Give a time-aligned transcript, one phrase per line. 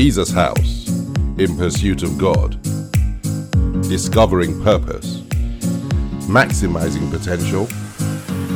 [0.00, 0.86] Jesus House
[1.38, 2.52] in pursuit of God,
[3.82, 5.22] discovering purpose,
[6.28, 7.66] maximizing potential,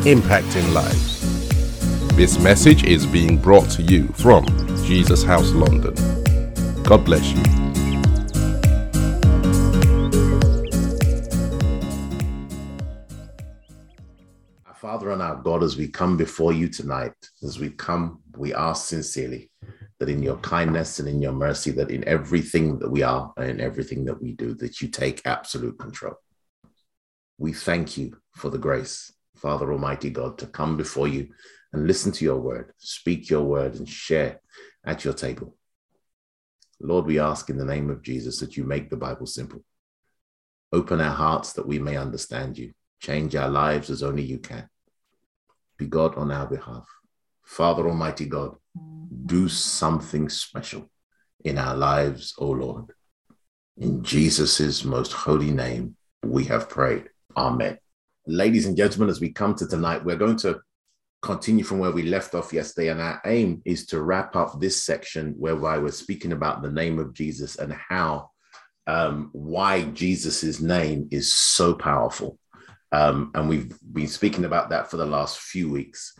[0.05, 1.21] impacting lives.
[2.15, 4.47] This message is being brought to you from
[4.85, 5.95] Jesus House London.
[6.85, 7.43] God bless you.
[14.65, 18.55] Our Father and our God, as we come before you tonight, as we come, we
[18.55, 19.51] ask sincerely
[20.03, 23.49] that in your kindness and in your mercy, that in everything that we are and
[23.49, 26.17] in everything that we do, that you take absolute control.
[27.39, 31.29] We thank you for the grace, Father Almighty God, to come before you
[31.73, 34.41] and listen to your word, speak your word, and share
[34.85, 35.57] at your table.
[36.81, 39.63] Lord, we ask in the name of Jesus that you make the Bible simple.
[40.73, 42.73] Open our hearts that we may understand you.
[43.01, 44.69] Change our lives as only you can.
[45.79, 46.89] Be God on our behalf.
[47.53, 48.57] Father Almighty God,
[49.27, 50.91] do something special
[51.45, 52.95] in our lives, O Lord.
[53.77, 57.11] In Jesus' most holy name, we have prayed.
[57.37, 57.77] Amen.
[58.27, 60.63] Ladies and gentlemen, as we come to tonight, we're going to
[61.21, 62.89] continue from where we left off yesterday.
[62.89, 66.99] And our aim is to wrap up this section whereby we're speaking about the name
[66.99, 68.31] of Jesus and how,
[68.87, 72.39] um, why Jesus' name is so powerful.
[72.93, 76.15] Um, and we've been speaking about that for the last few weeks.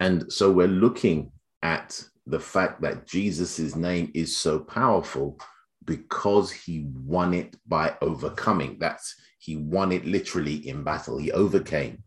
[0.00, 5.38] And so we're looking at the fact that Jesus' name is so powerful
[5.84, 8.78] because he won it by overcoming.
[8.78, 11.18] That's he won it literally in battle.
[11.18, 12.02] He overcame.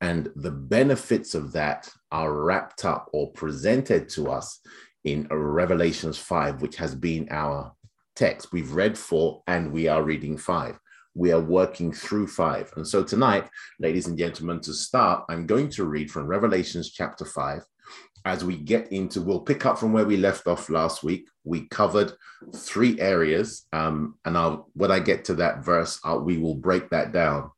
[0.00, 4.60] And the benefits of that are wrapped up or presented to us
[5.04, 7.74] in Revelations 5, which has been our
[8.16, 8.52] text.
[8.52, 10.78] We've read four and we are reading five.
[11.14, 12.72] We are working through five.
[12.76, 17.24] And so tonight, ladies and gentlemen, to start, I'm going to read from Revelations chapter
[17.24, 17.62] 5
[18.24, 21.28] as we get into, we'll pick up from where we left off last week.
[21.44, 22.12] We covered
[22.54, 26.90] three areas, um, and I'll when I get to that verse, I'll, we will break
[26.90, 27.50] that down,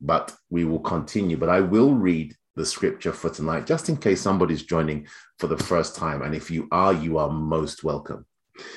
[0.00, 1.36] but we will continue.
[1.36, 5.06] But I will read the scripture for tonight, just in case somebody's joining
[5.38, 6.22] for the first time.
[6.22, 8.26] And if you are, you are most welcome.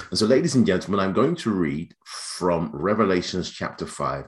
[0.10, 4.26] And so, ladies and gentlemen, I'm going to read from Revelations chapter five.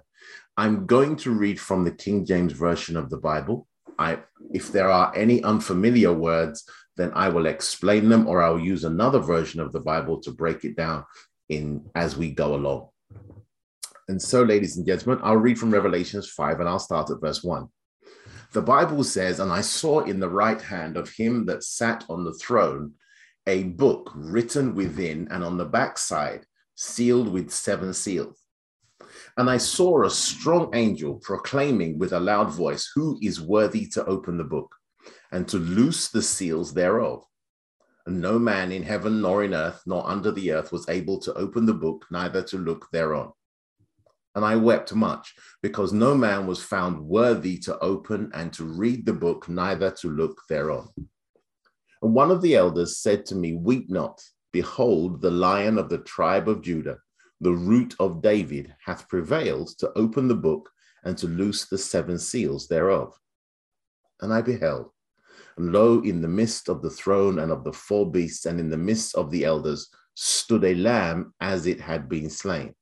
[0.58, 3.68] I'm going to read from the King James version of the Bible.
[3.98, 4.20] I,
[4.52, 6.64] if there are any unfamiliar words,
[6.96, 10.64] then I will explain them or I'll use another version of the Bible to break
[10.64, 11.06] it down
[11.50, 12.90] in as we go along.
[14.08, 17.44] And so, ladies and gentlemen, I'll read from Revelations 5 and I'll start at verse
[17.44, 17.68] 1.
[18.52, 22.24] The Bible says, And I saw in the right hand of him that sat on
[22.24, 22.94] the throne
[23.48, 26.46] a book written within and on the backside,
[26.76, 28.40] sealed with seven seals.
[29.38, 34.06] And I saw a strong angel proclaiming with a loud voice, Who is worthy to
[34.06, 34.76] open the book
[35.32, 37.24] and to loose the seals thereof?
[38.06, 41.34] And no man in heaven, nor in earth, nor under the earth was able to
[41.34, 43.32] open the book, neither to look thereon.
[44.36, 49.06] And I wept much, because no man was found worthy to open and to read
[49.06, 50.90] the book, neither to look thereon.
[52.04, 54.22] And one of the elders said to me, Weep not.
[54.52, 57.00] Behold, the lion of the tribe of Judah
[57.44, 60.72] the root of David, hath prevailed to open the book
[61.04, 63.14] and to loose the seven seals thereof.
[64.22, 64.92] And I beheld,
[65.58, 68.70] and lo, in the midst of the throne and of the four beasts, and in
[68.70, 72.74] the midst of the elders, stood a lamb as it had been slain,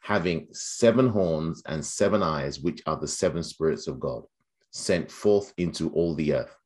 [0.00, 4.22] having seven horns and seven eyes, which are the seven spirits of God,
[4.70, 6.56] sent forth into all the earth.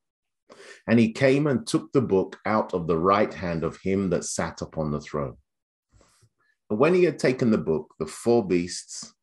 [0.87, 4.25] And he came and took the book out of the right hand of him that
[4.25, 5.37] sat upon the throne.
[6.69, 9.15] And when he had taken the book, the four beasts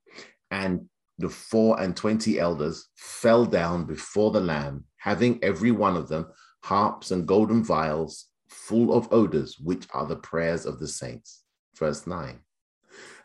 [0.51, 6.07] and the four and twenty elders fell down before the Lamb, having every one of
[6.07, 6.27] them
[6.63, 11.43] harps and golden vials full of odors, which are the prayers of the saints.
[11.77, 12.39] Verse 9.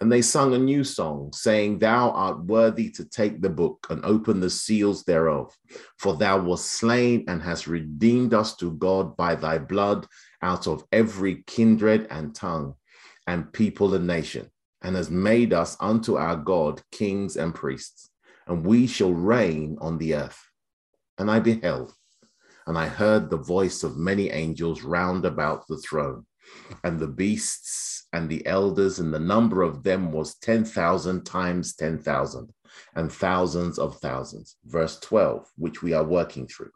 [0.00, 4.04] And they sung a new song, saying, Thou art worthy to take the book and
[4.04, 5.56] open the seals thereof.
[5.98, 10.06] For thou wast slain and hast redeemed us to God by thy blood
[10.42, 12.74] out of every kindred and tongue
[13.26, 14.50] and people and nation,
[14.82, 18.10] and has made us unto our God kings and priests,
[18.46, 20.40] and we shall reign on the earth.
[21.18, 21.94] And I beheld,
[22.66, 26.26] and I heard the voice of many angels round about the throne,
[26.84, 32.52] and the beasts and the elders, and the number of them was 10,000 times 10,000,
[32.94, 34.56] and thousands of thousands.
[34.64, 36.70] Verse 12, which we are working through,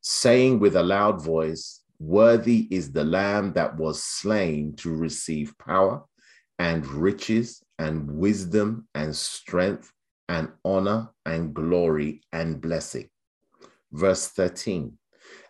[0.00, 6.02] saying with a loud voice, Worthy is the Lamb that was slain to receive power
[6.58, 9.90] and riches and wisdom and strength
[10.28, 13.08] and honor and glory and blessing.
[13.92, 14.98] Verse 13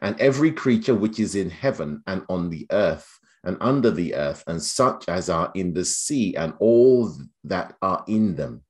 [0.03, 4.43] And every creature which is in heaven and on the earth and under the earth,
[4.47, 7.15] and such as are in the sea, and all
[7.45, 8.63] that are in them,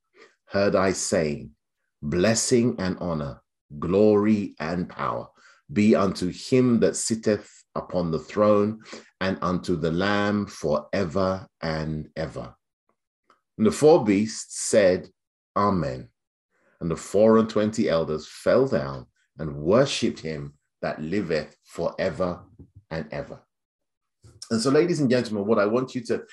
[0.47, 1.51] heard I saying,
[2.03, 3.43] Blessing and honor,
[3.79, 5.29] glory and power
[5.73, 8.81] be unto him that sitteth upon the throne
[9.21, 12.55] and unto the Lamb forever and ever.
[13.57, 15.09] And the four beasts said,
[15.57, 16.09] Amen.
[16.81, 19.07] And the four and twenty elders fell down
[19.39, 22.41] and worshipped him that liveth forever
[22.91, 23.41] and ever.
[24.51, 26.25] And so, ladies and gentlemen, what I want you to,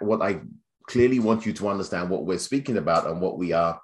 [0.00, 0.40] what I
[0.88, 3.80] clearly want you to understand, what we're speaking about and what we are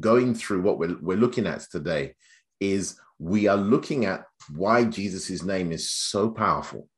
[0.00, 2.14] going through, what we're, we're looking at today,
[2.60, 4.24] is we are looking at
[4.54, 6.88] why Jesus' name is so powerful.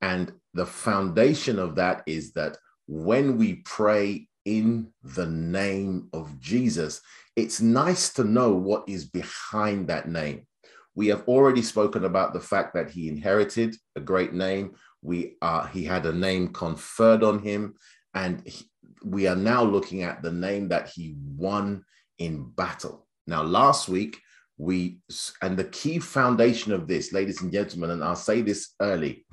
[0.00, 7.00] And the foundation of that is that when we pray in the name of Jesus,
[7.36, 10.46] it's nice to know what is behind that name.
[10.94, 14.74] We have already spoken about the fact that he inherited a great name.
[15.02, 17.74] We are he had a name conferred on him,
[18.14, 18.64] and he,
[19.04, 21.84] we are now looking at the name that he won
[22.18, 23.06] in battle.
[23.26, 24.20] Now, last week
[24.58, 24.98] we
[25.40, 29.24] and the key foundation of this, ladies and gentlemen, and I'll say this early,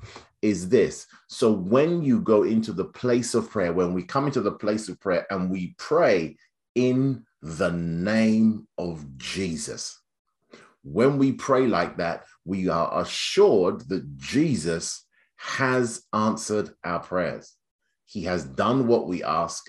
[0.42, 1.06] is this.
[1.28, 4.88] So when you go into the place of prayer, when we come into the place
[4.88, 6.36] of prayer and we pray
[6.74, 10.00] in the name of Jesus,
[10.82, 15.06] when we pray like that, we are assured that Jesus
[15.40, 17.54] has answered our prayers.
[18.04, 19.64] He has done what we ask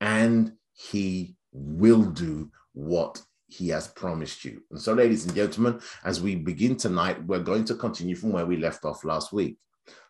[0.00, 4.62] and he will do what he has promised you.
[4.70, 8.46] And so, ladies and gentlemen, as we begin tonight, we're going to continue from where
[8.46, 9.56] we left off last week.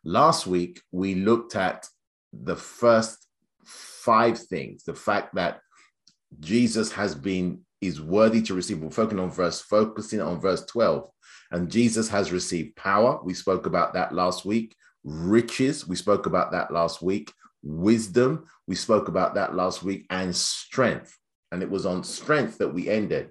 [0.05, 1.87] Last week, we looked at
[2.33, 3.27] the first
[3.65, 5.61] five things the fact that
[6.41, 8.81] Jesus has been is worthy to receive.
[8.81, 11.09] We're focusing on verse, focusing on verse 12.
[11.53, 13.21] And Jesus has received power.
[13.25, 14.77] We spoke about that last week.
[15.07, 17.33] Riches, we spoke about that last week.
[17.63, 20.05] Wisdom, we spoke about that last week.
[20.11, 21.17] And strength.
[21.53, 23.31] And it was on strength that we ended.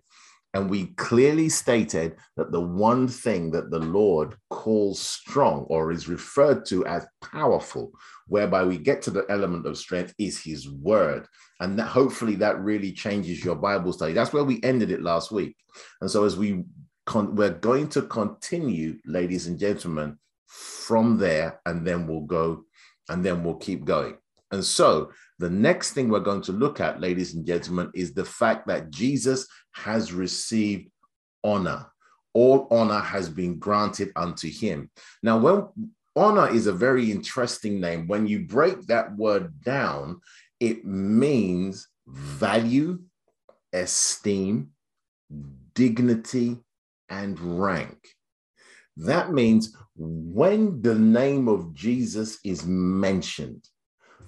[0.53, 6.07] And we clearly stated that the one thing that the Lord calls strong or is
[6.07, 7.91] referred to as powerful,
[8.27, 11.27] whereby we get to the element of strength, is his word.
[11.59, 14.13] And that hopefully that really changes your Bible study.
[14.13, 15.57] That's where we ended it last week.
[15.99, 16.63] And so as we
[17.05, 22.65] con- we're going to continue, ladies and gentlemen, from there, and then we'll go,
[23.09, 24.17] and then we'll keep going.
[24.51, 28.25] And so the next thing we're going to look at, ladies and gentlemen, is the
[28.25, 30.89] fact that Jesus has received
[31.43, 31.87] honor.
[32.33, 34.89] All honor has been granted unto him.
[35.23, 35.67] Now, when
[36.15, 40.21] honor is a very interesting name, when you break that word down,
[40.59, 42.99] it means value,
[43.73, 44.69] esteem,
[45.73, 46.57] dignity,
[47.09, 47.97] and rank.
[48.97, 53.67] That means when the name of Jesus is mentioned,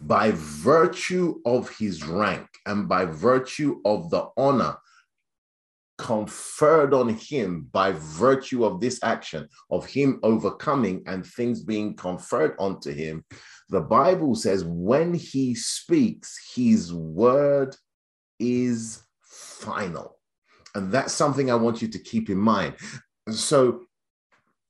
[0.01, 4.77] by virtue of his rank and by virtue of the honor
[5.97, 12.55] conferred on him by virtue of this action of him overcoming and things being conferred
[12.59, 13.25] onto him
[13.69, 17.75] the bible says when he speaks his word
[18.39, 20.17] is final.
[20.75, 22.75] And that's something i want you to keep in mind.
[23.29, 23.86] So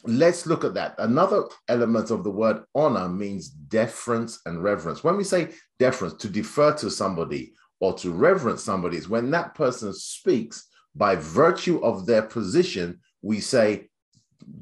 [0.08, 0.96] let's look at that.
[0.98, 5.04] Another element of the word honor means deference and reverence.
[5.04, 5.50] When we say
[5.80, 11.16] deference, to defer to somebody or to reverence somebody is when that person speaks by
[11.16, 13.90] virtue of their position, we say,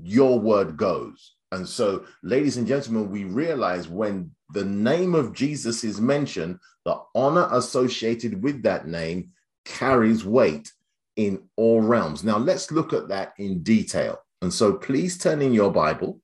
[0.04, 1.36] Your word goes.
[1.52, 7.00] And so, ladies and gentlemen, we realize when the name of Jesus is mentioned, the
[7.16, 9.30] honor associated with that name
[9.64, 10.72] carries weight
[11.16, 12.24] in all realms.
[12.24, 14.20] Now, let's look at that in detail.
[14.46, 16.22] And so please turn in your Bible.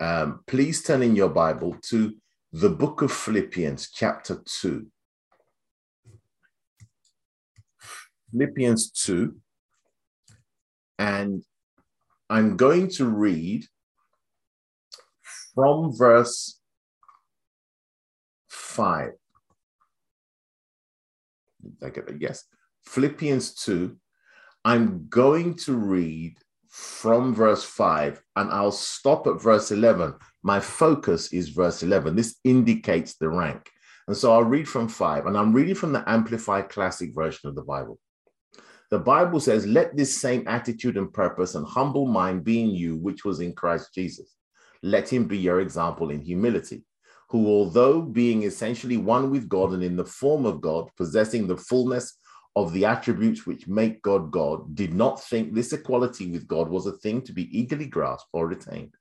[0.00, 2.14] Um, please turn in your Bible to
[2.54, 4.86] the book of Philippians, chapter 2.
[8.32, 9.36] Philippians 2.
[10.98, 11.42] And
[12.30, 13.66] I'm going to read
[15.54, 16.58] from verse
[18.48, 19.10] 5.
[21.62, 22.22] Did I get that?
[22.22, 22.44] Yes.
[22.86, 23.94] Philippians 2.
[24.64, 26.38] I'm going to read
[26.74, 30.12] from verse 5 and I'll stop at verse 11.
[30.42, 32.16] My focus is verse 11.
[32.16, 33.70] This indicates the rank.
[34.08, 37.54] And so I'll read from 5 and I'm reading from the Amplified Classic version of
[37.54, 38.00] the Bible.
[38.90, 42.96] The Bible says, Let this same attitude and purpose and humble mind be in you,
[42.96, 44.34] which was in Christ Jesus.
[44.82, 46.82] Let him be your example in humility,
[47.28, 51.56] who, although being essentially one with God and in the form of God, possessing the
[51.56, 52.18] fullness
[52.56, 56.86] of the attributes which make God God, did not think this equality with God was
[56.86, 58.94] a thing to be eagerly grasped or retained,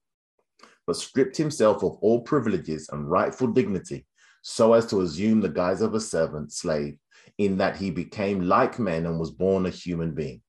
[0.88, 4.06] but stripped himself of all privileges and rightful dignity,
[4.42, 6.98] so as to assume the guise of a servant, slave,
[7.38, 10.42] in that he became like men and was born a human being.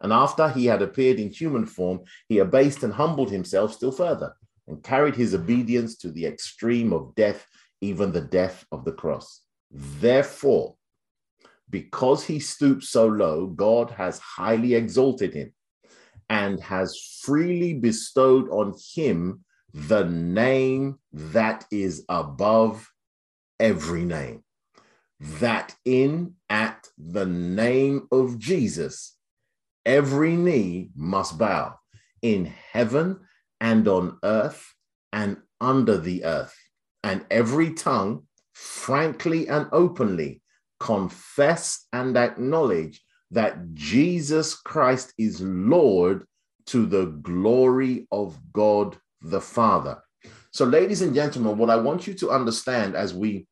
[0.00, 4.34] And after he had appeared in human form, he abased and humbled himself still further
[4.66, 7.46] and carried his obedience to the extreme of death,
[7.80, 9.42] even the death of the cross.
[9.70, 10.76] Therefore,
[11.70, 15.52] because he stooped so low, God has highly exalted him
[16.28, 22.90] and has freely bestowed on him the name that is above
[23.58, 24.44] every name.
[25.20, 29.16] That in at the name of Jesus,
[29.84, 31.78] every knee must bow
[32.22, 33.20] in heaven
[33.60, 34.74] and on earth
[35.12, 36.54] and under the earth,
[37.02, 40.42] and every tongue frankly and openly
[40.84, 46.26] confess and acknowledge that Jesus Christ is Lord
[46.66, 50.02] to the glory of God the Father.
[50.50, 53.46] So ladies and gentlemen, what I want you to understand as we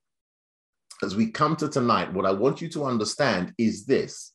[1.02, 4.34] as we come to tonight, what I want you to understand is this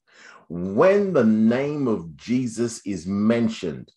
[0.50, 3.92] when the name of Jesus is mentioned,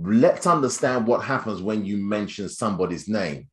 [0.00, 3.48] let's understand what happens when you mention somebody's name.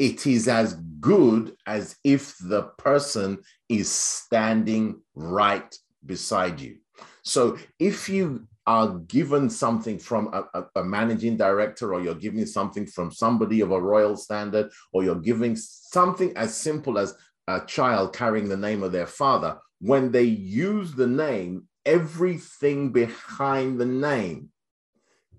[0.00, 3.38] It is as good as if the person
[3.72, 5.74] is standing right
[6.04, 6.76] beside you.
[7.22, 12.86] So if you are given something from a, a, managing director, or you're giving something
[12.86, 17.14] from somebody of a royal standard, or you're giving something as simple as
[17.48, 23.80] a child carrying the name of their father, when they use the name, everything behind
[23.80, 24.50] the name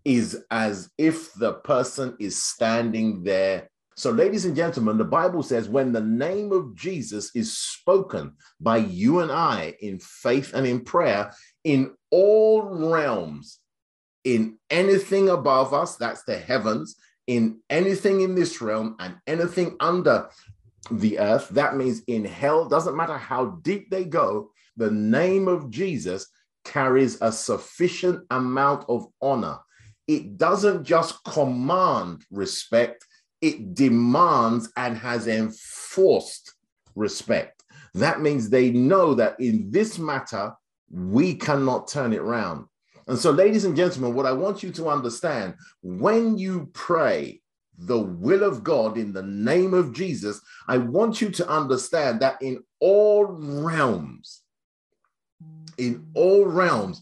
[0.03, 3.69] is as if the person is standing there.
[3.95, 8.77] So, ladies and gentlemen, the Bible says when the name of Jesus is spoken by
[8.77, 11.31] you and I in faith and in prayer,
[11.63, 13.59] in all realms,
[14.23, 16.95] in anything above us, that's the heavens,
[17.27, 20.29] in anything in this realm, and anything under
[20.91, 25.69] the earth, that means in hell, doesn't matter how deep they go, the name of
[25.69, 26.27] Jesus
[26.65, 29.59] carries a sufficient amount of honor.
[30.07, 33.05] It doesn't just command respect,
[33.43, 36.53] it demands and has enforced
[36.95, 37.61] respect.
[37.93, 40.53] That means they know that in this matter,
[40.89, 42.67] we cannot turn it around.
[43.07, 47.41] And so, ladies and gentlemen, what I want you to understand when you pray
[47.77, 52.41] the will of God in the name of Jesus, I want you to understand that
[52.41, 54.41] in all realms,
[55.77, 57.01] in all realms,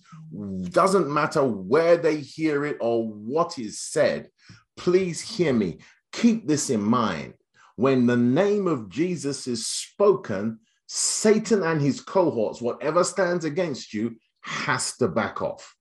[0.71, 4.29] doesn't matter where they hear it or what is said.
[4.75, 5.77] Please hear me.
[6.11, 7.33] Keep this in mind.
[7.75, 14.15] When the name of Jesus is spoken, Satan and his cohorts, whatever stands against you,
[14.41, 15.75] has to back off.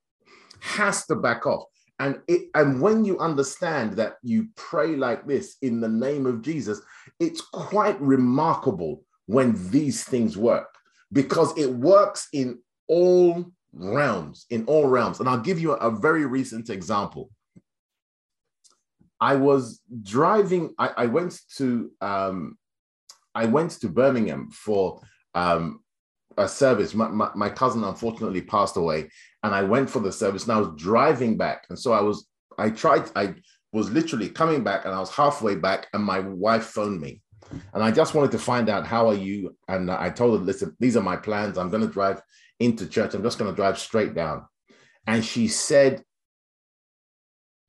[0.61, 1.65] Has to back off.
[1.99, 6.43] And it, and when you understand that you pray like this in the name of
[6.43, 6.81] Jesus,
[7.19, 10.69] it's quite remarkable when these things work
[11.13, 12.59] because it works in
[12.89, 15.21] all realms, in all realms.
[15.21, 17.31] And I'll give you a, a very recent example.
[19.21, 22.57] I was driving, I, I went to um,
[23.35, 25.01] I went to Birmingham for
[25.35, 25.81] um,
[26.37, 26.95] a service.
[26.95, 29.11] My, my, my, cousin unfortunately passed away,
[29.43, 30.45] and I went for the service.
[30.45, 32.27] And I was driving back, and so I was.
[32.59, 33.11] I tried.
[33.15, 33.35] I
[33.73, 37.23] was literally coming back, and I was halfway back, and my wife phoned me,
[37.73, 39.57] and I just wanted to find out how are you.
[39.69, 41.57] And I told her, listen, these are my plans.
[41.57, 42.21] I'm going to drive
[42.59, 43.15] into church.
[43.15, 44.45] I'm just going to drive straight down.
[45.07, 46.03] And she said,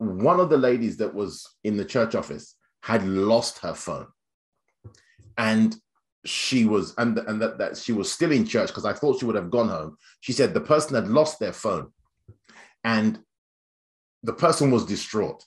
[0.01, 4.08] one of the ladies that was in the church office had lost her phone.
[5.38, 5.75] And
[6.25, 9.25] she was, and, and that, that she was still in church because I thought she
[9.25, 9.98] would have gone home.
[10.20, 11.91] She said the person had lost their phone
[12.84, 13.20] and
[14.24, 15.43] the person was distraught.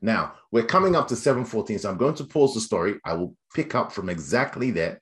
[0.00, 3.00] Now we're coming up to 714, so I'm going to pause the story.
[3.04, 5.00] I will pick up from exactly there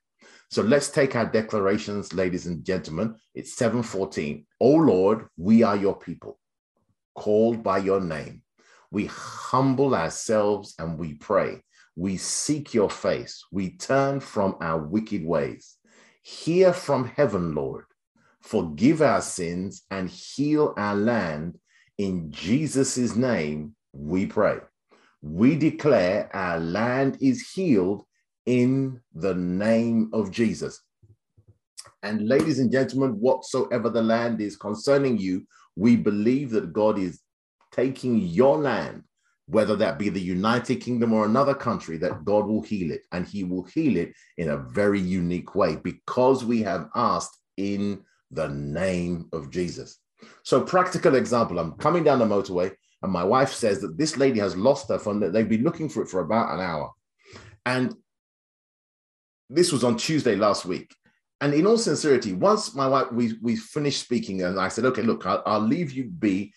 [0.51, 3.17] so let's take our declarations, ladies and gentlemen.
[3.35, 4.47] It's 714.
[4.61, 6.39] Oh Lord, we are your people,
[7.15, 8.43] called by your name.
[8.91, 11.63] We humble ourselves and we pray.
[11.97, 13.45] We seek your face.
[13.51, 15.77] We turn from our wicked ways.
[16.23, 17.85] Hear from heaven, Lord.
[18.43, 21.59] Forgive our sins and heal our land.
[21.99, 24.59] In Jesus' name, we pray.
[25.23, 28.05] We declare our land is healed
[28.45, 30.81] in the name of Jesus.
[32.03, 37.21] And ladies and gentlemen, whatsoever the land is concerning you, we believe that God is
[37.77, 39.05] taking your land,
[39.47, 43.03] whether that be the United Kingdom or another country, that God will heal it.
[43.13, 48.03] And He will heal it in a very unique way because we have asked in
[48.31, 49.99] the name of Jesus.
[50.43, 54.41] So, practical example I'm coming down the motorway, And my wife says that this lady
[54.41, 56.91] has lost her phone, that they've been looking for it for about an hour.
[57.65, 57.95] And
[59.51, 60.95] this was on Tuesday last week.
[61.41, 65.03] And in all sincerity, once my wife, we, we finished speaking, and I said, okay,
[65.03, 66.53] look, I'll, I'll leave you be,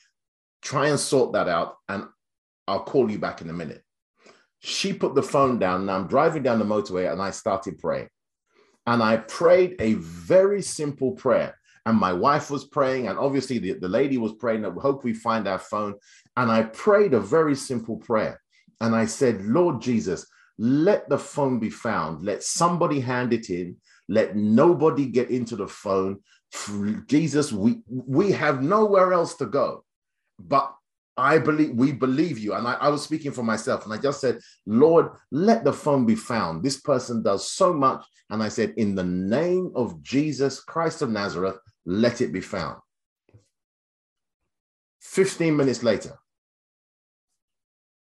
[0.62, 2.06] try and sort that out, and
[2.68, 3.84] I'll call you back in a minute.
[4.60, 8.10] She put the phone down, and I'm driving down the motorway, and I started praying.
[8.86, 11.56] And I prayed a very simple prayer.
[11.86, 15.04] And my wife was praying, and obviously the, the lady was praying that we hope
[15.04, 15.96] we find our phone.
[16.36, 18.40] And I prayed a very simple prayer.
[18.82, 22.26] And I said, Lord Jesus, let the phone be found.
[22.26, 23.78] Let somebody hand it in.
[24.08, 26.20] Let nobody get into the phone.
[27.08, 29.84] Jesus, we, we have nowhere else to go.
[30.40, 30.74] But
[31.18, 32.54] I believe we believe you.
[32.54, 36.06] And I, I, was speaking for myself, and I just said, Lord, let the phone
[36.06, 36.64] be found.
[36.64, 38.06] This person does so much.
[38.30, 42.78] And I said, In the name of Jesus Christ of Nazareth, let it be found.
[45.02, 46.18] 15 minutes later,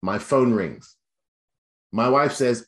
[0.02, 0.96] my phone rings.
[1.92, 2.66] My wife says,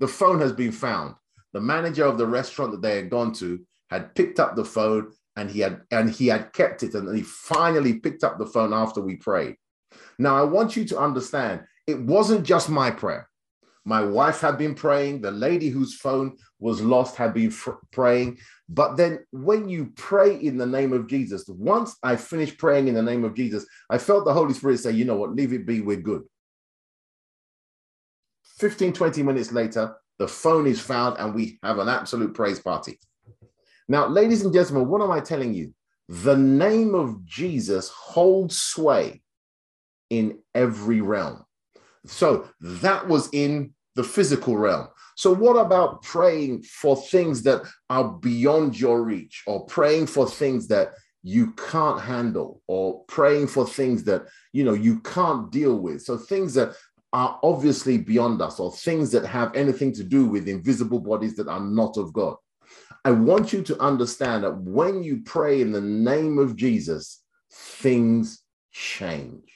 [0.00, 1.14] The phone has been found
[1.52, 3.60] the manager of the restaurant that they had gone to
[3.90, 7.22] had picked up the phone and he had and he had kept it and he
[7.22, 9.56] finally picked up the phone after we prayed.
[10.18, 13.28] Now i want you to understand it wasn't just my prayer.
[13.84, 18.38] My wife had been praying the lady whose phone was lost had been fr- praying.
[18.68, 22.94] But then when you pray in the name of jesus once i finished praying in
[22.94, 25.34] the name of jesus i felt the holy spirit say you know what?
[25.34, 26.22] Leave it be we're good.
[28.58, 32.96] 15 20 minutes later the phone is found, and we have an absolute praise party.
[33.88, 35.74] Now, ladies and gentlemen, what am I telling you?
[36.08, 39.22] The name of Jesus holds sway
[40.10, 41.44] in every realm.
[42.06, 44.88] So that was in the physical realm.
[45.16, 50.66] So, what about praying for things that are beyond your reach, or praying for things
[50.68, 56.02] that you can't handle, or praying for things that you know you can't deal with?
[56.02, 56.74] So, things that
[57.12, 61.46] are obviously beyond us or things that have anything to do with invisible bodies that
[61.46, 62.36] are not of God.
[63.04, 68.42] I want you to understand that when you pray in the name of Jesus, things
[68.72, 69.52] change.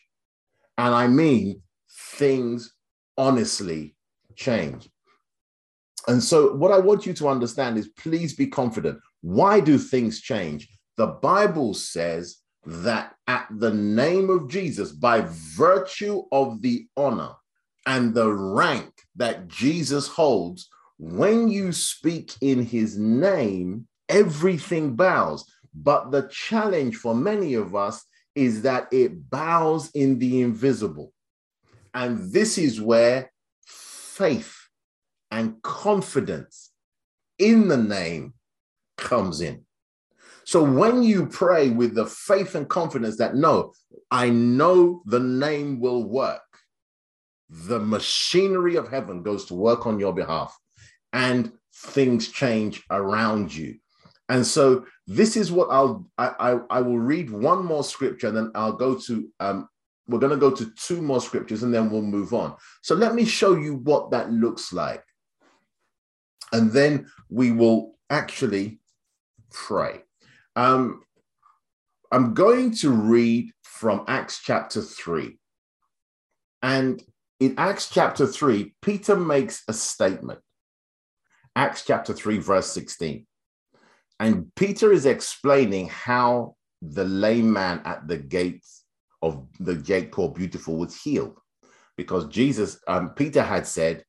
[0.78, 2.72] And I mean, things
[3.16, 3.94] honestly
[4.34, 4.88] change.
[6.08, 9.00] And so, what I want you to understand is please be confident.
[9.22, 10.68] Why do things change?
[10.96, 17.32] The Bible says that at the name of Jesus, by virtue of the honor
[17.86, 25.44] and the rank that Jesus holds, when you speak in his name, everything bows.
[25.74, 28.04] But the challenge for many of us
[28.34, 31.12] is that it bows in the invisible.
[31.92, 33.30] And this is where
[33.66, 34.54] faith
[35.30, 36.70] and confidence
[37.38, 38.34] in the name
[38.96, 39.64] comes in.
[40.44, 43.72] So when you pray with the faith and confidence that, no,
[44.10, 46.40] I know the name will work,
[47.50, 50.56] the machinery of heaven goes to work on your behalf
[51.16, 53.76] and things change around you.
[54.28, 58.36] And so this is what I'll I, I, I will read one more scripture and
[58.36, 59.68] then I'll go to um
[60.08, 62.54] we're going to go to two more scriptures and then we'll move on.
[62.82, 65.02] So let me show you what that looks like.
[66.52, 68.78] And then we will actually
[69.50, 70.02] pray.
[70.54, 71.02] Um,
[72.12, 75.36] I'm going to read from Acts chapter 3.
[76.62, 77.02] And
[77.40, 80.38] in Acts chapter 3, Peter makes a statement.
[81.56, 83.26] Acts chapter 3, verse 16.
[84.20, 88.84] And Peter is explaining how the lame man at the gates
[89.22, 91.38] of the gate called Beautiful was healed.
[91.96, 94.04] Because Jesus, um, Peter had said,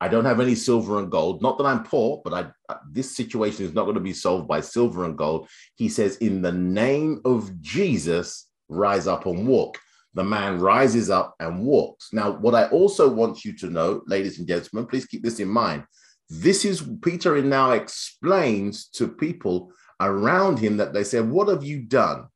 [0.00, 1.42] I don't have any silver and gold.
[1.42, 4.48] Not that I'm poor, but I, uh, this situation is not going to be solved
[4.48, 5.50] by silver and gold.
[5.74, 9.78] He says, In the name of Jesus, rise up and walk
[10.14, 12.12] the man rises up and walks.
[12.12, 15.48] Now, what I also want you to know, ladies and gentlemen, please keep this in
[15.48, 15.84] mind.
[16.30, 21.80] This is Peter now explains to people around him that they said, What have you
[21.80, 22.28] done?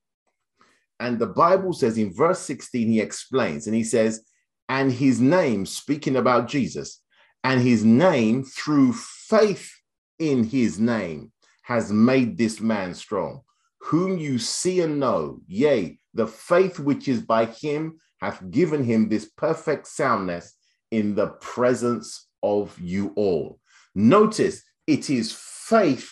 [0.99, 4.25] And the Bible says in verse 16, he explains and he says,
[4.69, 7.03] And his name, speaking about Jesus,
[7.45, 9.71] and his name through faith
[10.19, 11.31] in his name
[11.63, 13.43] has made this man strong,
[13.79, 19.09] whom you see and know, yea, the faith which is by him hath given him
[19.09, 20.55] this perfect soundness
[20.91, 23.61] in the presence of you all.
[23.95, 26.11] Notice it is faith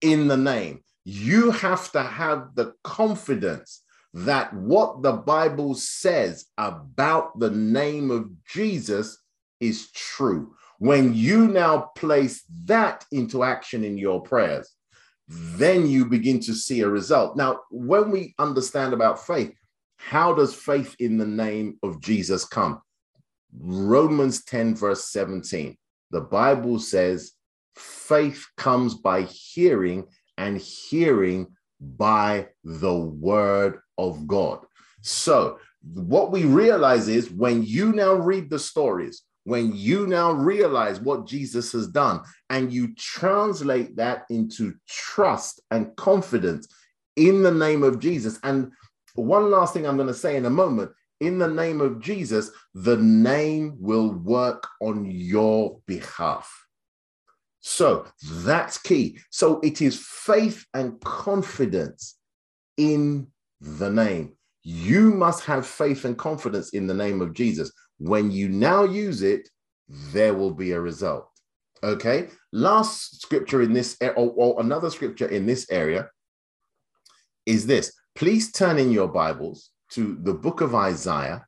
[0.00, 0.82] in the name.
[1.04, 3.82] You have to have the confidence
[4.12, 9.18] that what the Bible says about the name of Jesus
[9.60, 10.54] is true.
[10.78, 14.70] When you now place that into action in your prayers,
[15.28, 17.36] then you begin to see a result.
[17.36, 19.52] Now, when we understand about faith,
[19.96, 22.80] How does faith in the name of Jesus come?
[23.58, 25.76] Romans 10, verse 17.
[26.14, 27.32] The Bible says,
[27.74, 30.06] faith comes by hearing,
[30.38, 31.48] and hearing
[31.80, 34.60] by the word of God.
[35.02, 41.00] So, what we realize is when you now read the stories, when you now realize
[41.00, 46.68] what Jesus has done, and you translate that into trust and confidence
[47.16, 48.38] in the name of Jesus.
[48.44, 48.70] And
[49.16, 50.92] one last thing I'm going to say in a moment
[51.24, 56.64] in the name of Jesus, the name will work on your behalf.
[57.60, 59.18] So that's key.
[59.30, 62.16] So it is faith and confidence
[62.76, 63.28] in
[63.60, 64.36] the name.
[64.62, 67.72] You must have faith and confidence in the name of Jesus.
[67.98, 69.48] When you now use it,
[69.88, 71.28] there will be a result.
[71.82, 72.28] Okay.
[72.52, 76.08] Last scripture in this, eh, or, or another scripture in this area
[77.46, 77.92] is this.
[78.14, 81.46] Please turn in your Bibles to the book of Isaiah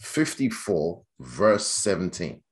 [0.00, 2.42] 54, verse 17.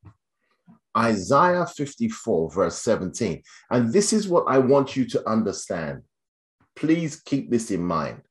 [0.97, 3.43] Isaiah 54, verse 17.
[3.71, 6.03] And this is what I want you to understand.
[6.75, 8.23] Please keep this in mind.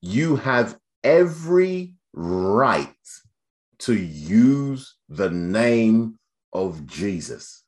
[0.00, 2.94] You have every right
[3.80, 6.18] to use the name
[6.52, 7.64] of Jesus.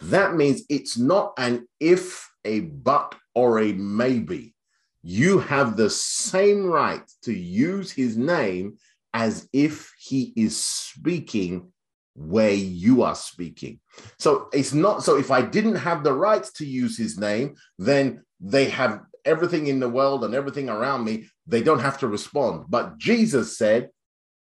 [0.00, 4.54] That means it's not an if, a but, or a maybe
[5.02, 8.76] you have the same right to use his name
[9.14, 11.72] as if he is speaking
[12.14, 13.80] where you are speaking.
[14.18, 18.24] So it's not so if I didn't have the right to use his name, then
[18.40, 22.64] they have everything in the world and everything around me, they don't have to respond.
[22.68, 23.90] But Jesus said,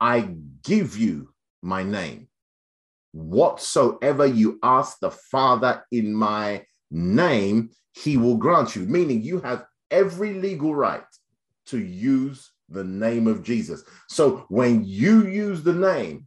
[0.00, 0.30] I
[0.62, 2.28] give you my name.
[3.12, 9.64] Whatsoever you ask the Father in my name, he will grant you, meaning you have
[9.90, 11.04] every legal right
[11.66, 13.84] to use the name of Jesus.
[14.08, 16.26] So when you use the name,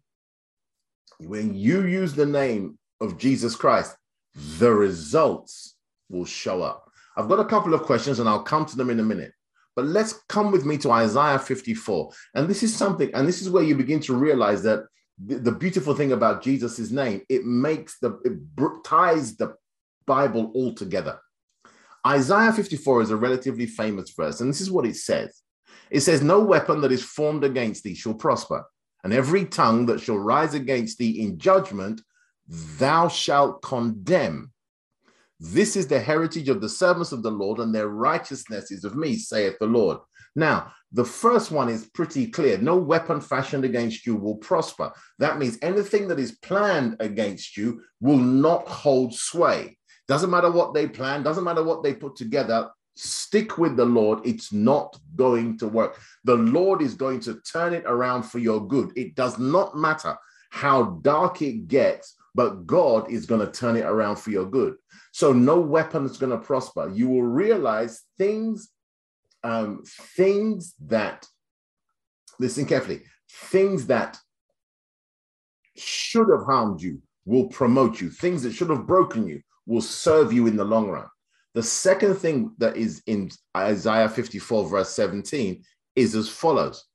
[1.20, 3.96] when you use the name of Jesus Christ,
[4.58, 5.76] the results
[6.10, 6.90] will show up.
[7.18, 9.34] I've got a couple of questions and I'll come to them in a minute.
[9.76, 12.12] But let's come with me to Isaiah 54.
[12.36, 14.84] And this is something, and this is where you begin to realize that
[15.26, 19.56] the, beautiful thing about Jesus' name, it makes the, it ties the
[20.06, 21.20] Bible all together.
[22.08, 25.42] Isaiah 54 is a relatively famous verse, and this is what it says
[25.90, 28.64] it says, No weapon that is formed against thee shall prosper,
[29.04, 32.02] and every tongue that shall rise against thee in judgment,
[32.48, 34.52] thou shalt condemn.
[35.40, 38.96] This is the heritage of the servants of the Lord, and their righteousness is of
[38.96, 40.00] me, saith the Lord.
[40.36, 42.58] Now, the first one is pretty clear.
[42.58, 44.92] No weapon fashioned against you will prosper.
[45.18, 49.79] That means anything that is planned against you will not hold sway.
[50.10, 52.72] Doesn't matter what they plan, doesn't matter what they put together.
[52.96, 54.26] Stick with the Lord.
[54.26, 56.02] It's not going to work.
[56.24, 58.92] The Lord is going to turn it around for your good.
[58.98, 60.18] It does not matter
[60.50, 64.78] how dark it gets, but God is going to turn it around for your good.
[65.12, 66.92] So no weapon is going to prosper.
[66.92, 68.70] You will realize things,
[69.44, 69.84] um,
[70.18, 71.28] things that,
[72.40, 74.18] listen carefully, things that
[75.78, 78.10] should have harmed you will promote you.
[78.10, 81.06] Things that should have broken you will serve you in the long run.
[81.54, 85.64] The second thing that is in Isaiah 54, verse 17,
[85.96, 86.86] is as follows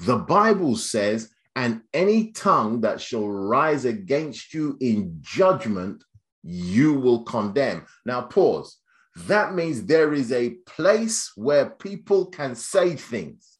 [0.00, 6.02] The Bible says, And any tongue that shall rise against you in judgment,
[6.42, 7.86] you will condemn.
[8.06, 8.78] Now, pause.
[9.26, 13.58] That means there is a place where people can say things,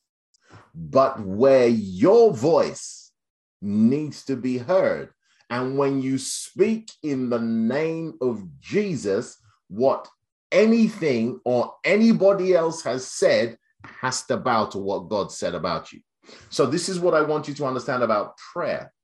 [0.75, 3.13] but where your voice
[3.61, 5.11] needs to be heard
[5.53, 9.37] and when you speak in the name of Jesus,
[9.69, 10.09] what
[10.51, 16.01] anything or anybody else has said has to bow to what God said about you.
[16.49, 18.95] So, this is what I want you to understand about prayer.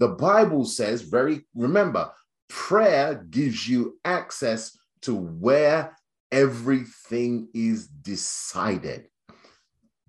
[0.00, 2.12] The Bible says, very remember,
[2.50, 5.96] prayer gives you access to where
[6.30, 9.08] everything is decided.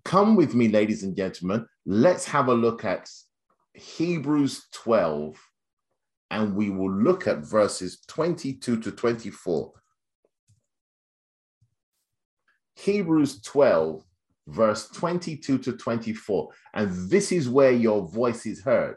[0.04, 1.66] Come with me, ladies and gentlemen.
[1.86, 3.10] Let's have a look at
[3.76, 5.38] Hebrews 12,
[6.32, 9.72] and we will look at verses 22 to 24.
[12.76, 14.04] Hebrews 12,
[14.48, 16.50] verse 22 to 24.
[16.74, 18.96] And this is where your voice is heard.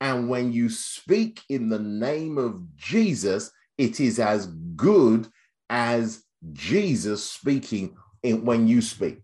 [0.00, 5.28] And when you speak in the name of Jesus, it is as good
[5.70, 9.22] as Jesus speaking in, when you speak.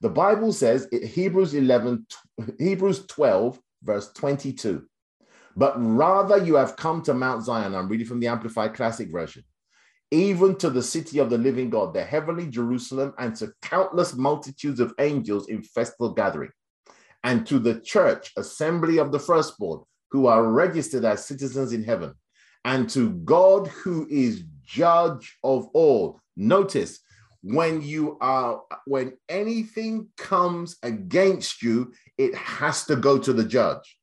[0.00, 2.06] The Bible says, Hebrews 11,
[2.58, 4.86] Hebrews 12, verse 22.
[5.56, 7.74] But rather you have come to Mount Zion.
[7.74, 9.44] I'm reading from the Amplified Classic Version.
[10.10, 14.80] even to the city of the living God, the heavenly Jerusalem, and to countless multitudes
[14.80, 16.50] of angels in festal gathering,
[17.24, 19.80] and to the church, assembly of the firstborn,
[20.12, 22.14] who are registered as citizens in heaven,
[22.64, 26.20] and to God who is judge of all.
[26.36, 27.00] Notice
[27.46, 33.98] when you are when anything comes against you, it has to go to the judge.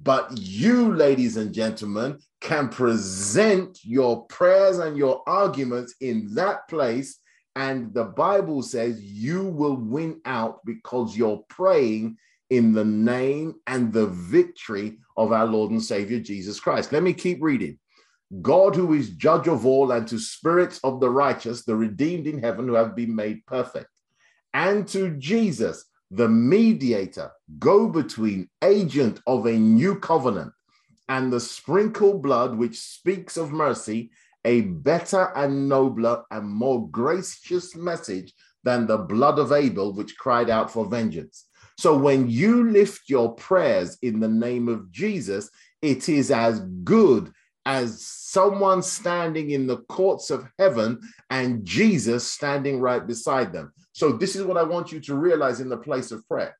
[0.00, 7.18] But you, ladies and gentlemen, can present your prayers and your arguments in that place.
[7.56, 12.16] And the Bible says you will win out because you're praying
[12.50, 16.92] in the name and the victory of our Lord and Savior Jesus Christ.
[16.92, 17.78] Let me keep reading.
[18.42, 22.42] God, who is judge of all, and to spirits of the righteous, the redeemed in
[22.42, 23.88] heaven who have been made perfect,
[24.52, 30.52] and to Jesus, the mediator, go between agent of a new covenant,
[31.08, 34.10] and the sprinkled blood which speaks of mercy,
[34.44, 40.50] a better and nobler and more gracious message than the blood of Abel, which cried
[40.50, 41.46] out for vengeance.
[41.78, 45.50] So when you lift your prayers in the name of Jesus,
[45.82, 47.32] it is as good
[47.66, 51.00] as someone standing in the courts of heaven
[51.30, 53.72] and Jesus standing right beside them.
[53.92, 56.56] So, this is what I want you to realize in the place of prayer.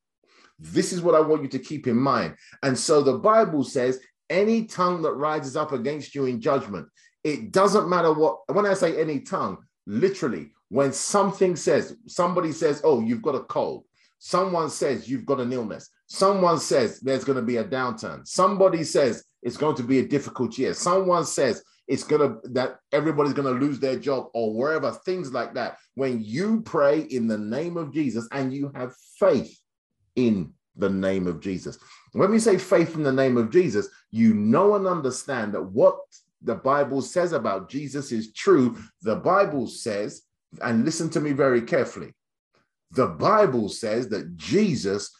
[0.58, 2.36] This is what I want you to keep in mind.
[2.62, 6.88] And so, the Bible says, any tongue that rises up against you in judgment,
[7.22, 12.80] it doesn't matter what, when I say any tongue, literally, when something says, somebody says,
[12.84, 13.84] oh, you've got a cold,
[14.18, 18.84] someone says you've got an illness, someone says there's going to be a downturn, somebody
[18.84, 20.74] says it's going to be a difficult year.
[20.74, 25.76] Someone says it's gonna that everybody's gonna lose their job or wherever, things like that.
[25.94, 29.56] When you pray in the name of Jesus and you have faith
[30.16, 31.78] in the name of Jesus.
[32.12, 35.98] When we say faith in the name of Jesus, you know and understand that what
[36.42, 38.76] the Bible says about Jesus is true.
[39.02, 40.22] The Bible says,
[40.62, 42.14] and listen to me very carefully.
[42.92, 45.10] The Bible says that Jesus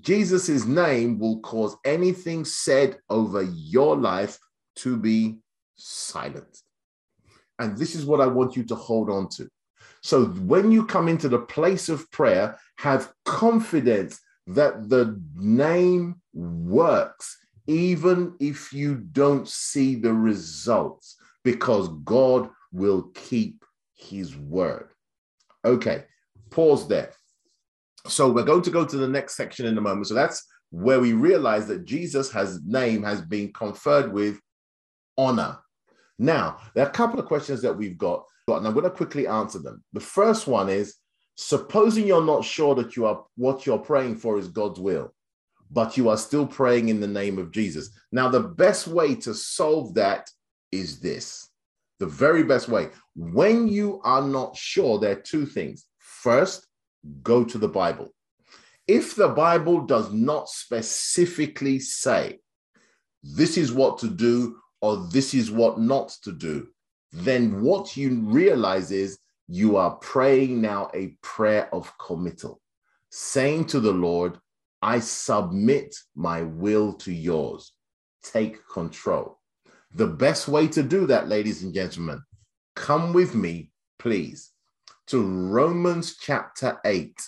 [0.00, 4.38] Jesus' name will cause anything said over your life
[4.76, 5.38] to be
[5.76, 6.64] silenced.
[7.58, 9.48] And this is what I want you to hold on to.
[10.02, 17.36] So when you come into the place of prayer, have confidence that the name works,
[17.66, 24.90] even if you don't see the results, because God will keep his word.
[25.64, 26.04] Okay,
[26.48, 27.12] pause there.
[28.06, 30.06] So we're going to go to the next section in a moment.
[30.06, 34.40] So that's where we realize that Jesus has name has been conferred with
[35.18, 35.58] honor.
[36.18, 39.26] Now, there are a couple of questions that we've got, and I'm going to quickly
[39.26, 39.82] answer them.
[39.92, 40.96] The first one is
[41.36, 45.14] supposing you're not sure that you are what you're praying for is God's will,
[45.70, 47.90] but you are still praying in the name of Jesus.
[48.12, 50.28] Now, the best way to solve that
[50.72, 51.48] is this.
[52.00, 52.88] The very best way.
[53.14, 55.86] When you are not sure, there are two things.
[55.98, 56.66] First,
[57.22, 58.12] go to the Bible.
[58.86, 62.40] If the Bible does not specifically say
[63.22, 66.68] this is what to do or this is what not to do,
[67.12, 72.60] then what you realize is you are praying now a prayer of committal,
[73.10, 74.38] saying to the Lord,
[74.82, 77.72] I submit my will to yours.
[78.22, 79.38] Take control.
[79.94, 82.22] The best way to do that, ladies and gentlemen,
[82.76, 84.49] come with me, please,
[85.10, 87.20] to Romans chapter 8.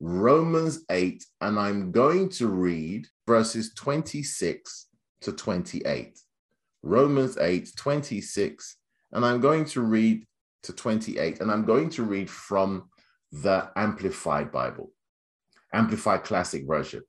[0.00, 4.88] Romans 8, and I'm going to read verses 26
[5.20, 6.18] to 28.
[6.82, 8.76] Romans 8, 26,
[9.12, 10.24] and I'm going to read
[10.64, 12.90] to 28, and I'm going to read from
[13.30, 14.90] the Amplified Bible,
[15.72, 17.02] Amplified Classic Version.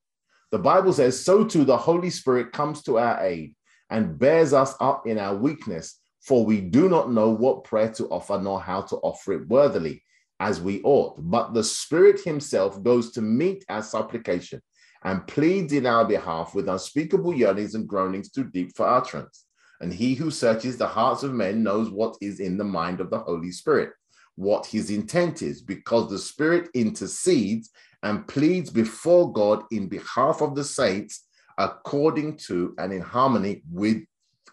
[0.51, 3.55] The Bible says, So too the Holy Spirit comes to our aid
[3.89, 8.07] and bears us up in our weakness for we do not know what prayer to
[8.07, 10.03] offer nor how to offer it worthily
[10.39, 11.15] as we ought.
[11.17, 14.61] But the Spirit Himself goes to meet our supplication
[15.03, 19.45] and pleads in our behalf with unspeakable yearnings and groanings too deep for utterance.
[19.81, 23.09] And He who searches the hearts of men knows what is in the mind of
[23.09, 23.91] the Holy Spirit,
[24.35, 27.69] what His intent is, because the Spirit intercedes
[28.03, 31.25] and pleads before God in behalf of the saints
[31.57, 34.03] according to and in harmony with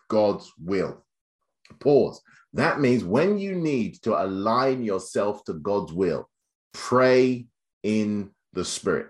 [0.08, 1.05] God's will.
[1.80, 2.20] Pause.
[2.52, 6.28] That means when you need to align yourself to God's will,
[6.72, 7.46] pray
[7.82, 9.08] in the Spirit.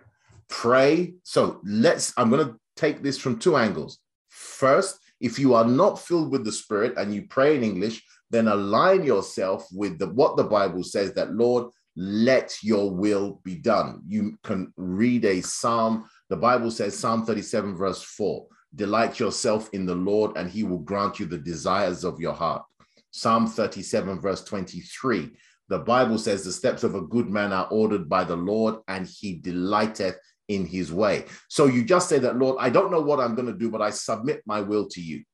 [0.49, 1.15] Pray.
[1.23, 3.99] So let's, I'm going to take this from two angles.
[4.29, 8.49] First, if you are not filled with the Spirit and you pray in English, then
[8.49, 14.03] align yourself with the, what the Bible says that, Lord, let your will be done.
[14.07, 16.09] You can read a psalm.
[16.29, 20.79] The Bible says, Psalm 37, verse 4 Delight yourself in the Lord, and he will
[20.79, 22.63] grant you the desires of your heart.
[23.11, 25.31] Psalm 37, verse 23.
[25.69, 29.07] The Bible says the steps of a good man are ordered by the Lord, and
[29.07, 31.25] he delighteth in his way.
[31.49, 33.83] So you just say that, Lord, I don't know what I'm going to do, but
[33.83, 35.25] I submit my will to you.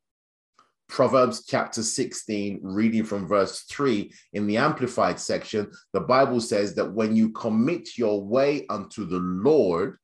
[0.89, 6.93] Proverbs chapter 16, reading from verse 3 in the Amplified section, the Bible says that
[6.93, 9.97] when you commit your way unto the Lord,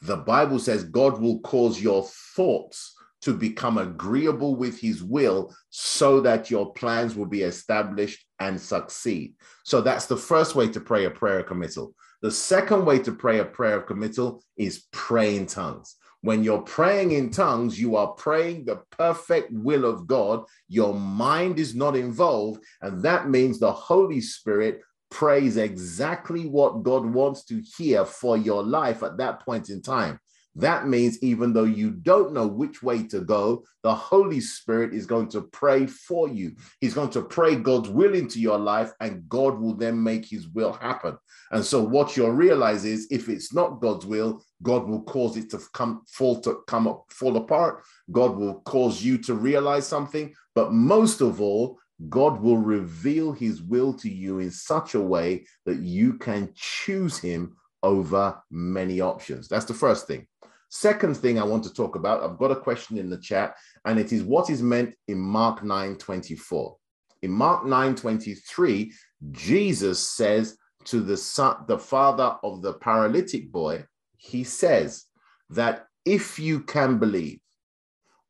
[0.00, 6.20] the Bible says God will cause your thoughts to become agreeable with his will so
[6.20, 9.34] that your plans will be established and succeed.
[9.64, 11.94] So that's the first way to pray a prayer of committal.
[12.22, 15.96] The second way to pray a prayer of committal is pray in tongues.
[16.20, 20.44] When you're praying in tongues, you are praying the perfect will of God.
[20.68, 22.64] Your mind is not involved.
[22.82, 28.62] And that means the Holy Spirit prays exactly what God wants to hear for your
[28.62, 30.20] life at that point in time.
[30.58, 35.06] That means even though you don't know which way to go, the Holy Spirit is
[35.06, 36.56] going to pray for you.
[36.80, 40.48] He's going to pray God's will into your life, and God will then make his
[40.48, 41.16] will happen.
[41.52, 45.48] And so, what you'll realize is if it's not God's will, God will cause it
[45.50, 47.84] to come fall to come up, fall apart.
[48.10, 50.34] God will cause you to realize something.
[50.56, 55.46] But most of all, God will reveal his will to you in such a way
[55.66, 59.48] that you can choose him over many options.
[59.48, 60.26] That's the first thing.
[60.70, 63.98] Second thing I want to talk about, I've got a question in the chat, and
[63.98, 66.76] it is what is meant in Mark 9 24.
[67.22, 68.92] In Mark 9 23,
[69.32, 73.84] Jesus says to the son, the father of the paralytic boy,
[74.18, 75.04] he says
[75.50, 77.40] that if you can believe,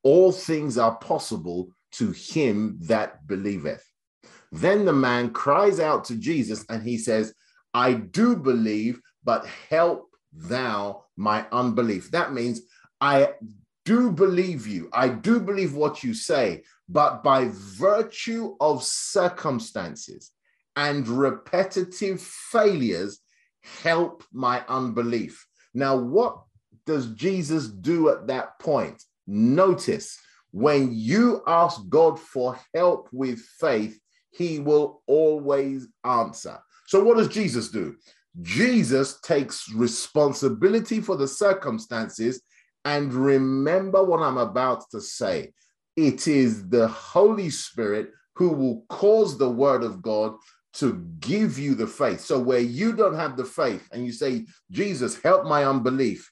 [0.03, 3.85] all things are possible to him that believeth.
[4.51, 7.35] Then the man cries out to Jesus and he says,
[7.75, 12.11] I do believe, but help thou my unbelief.
[12.11, 12.63] That means
[13.01, 13.35] I
[13.85, 14.89] do believe you.
[14.93, 20.31] I do believe what you say, but by virtue of circumstances
[20.77, 23.21] and repetitive failures,
[23.83, 25.47] help my unbelief.
[25.75, 26.43] Now, what
[26.87, 29.03] does Jesus do at that point?
[29.27, 30.19] Notice
[30.51, 33.99] when you ask God for help with faith,
[34.31, 36.59] he will always answer.
[36.87, 37.97] So, what does Jesus do?
[38.43, 42.41] Jesus takes responsibility for the circumstances.
[42.85, 45.53] And remember what I'm about to say
[45.97, 50.37] it is the Holy Spirit who will cause the word of God
[50.75, 52.21] to give you the faith.
[52.21, 56.31] So, where you don't have the faith and you say, Jesus, help my unbelief,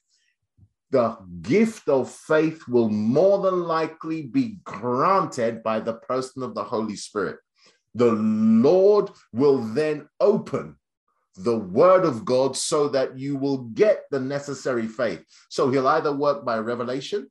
[0.91, 6.63] the gift of faith will more than likely be granted by the person of the
[6.63, 7.37] Holy Spirit.
[7.95, 10.77] The Lord will then open
[11.35, 15.23] the word of God so that you will get the necessary faith.
[15.49, 17.29] So he'll either work by revelation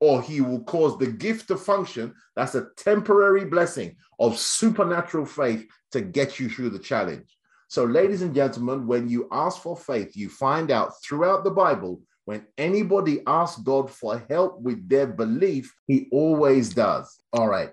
[0.00, 2.14] or he will cause the gift to function.
[2.34, 7.35] That's a temporary blessing of supernatural faith to get you through the challenge.
[7.68, 12.00] So, ladies and gentlemen, when you ask for faith, you find out throughout the Bible
[12.26, 17.20] when anybody asks God for help with their belief, he always does.
[17.32, 17.70] All right.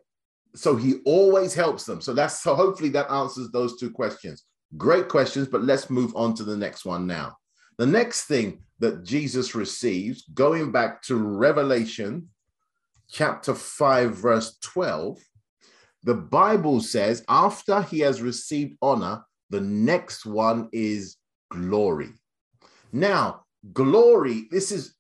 [0.56, 2.02] So he always helps them.
[2.02, 4.44] So that's so hopefully that answers those two questions.
[4.78, 7.36] Great questions, but let's move on to the next one now.
[7.80, 12.30] The next thing that Jesus receives, going back to Revelation
[13.10, 15.20] chapter 5, verse 12,
[16.04, 21.18] the Bible says, after he has received honor, the next one is
[21.52, 22.10] glory.
[22.92, 24.96] Now, glory, this is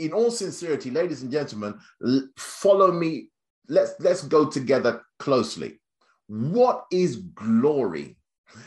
[0.00, 1.78] in all sincerity, ladies and gentlemen,
[2.36, 3.28] follow me.
[3.68, 5.80] Let's let's go together closely.
[6.26, 8.16] What is glory?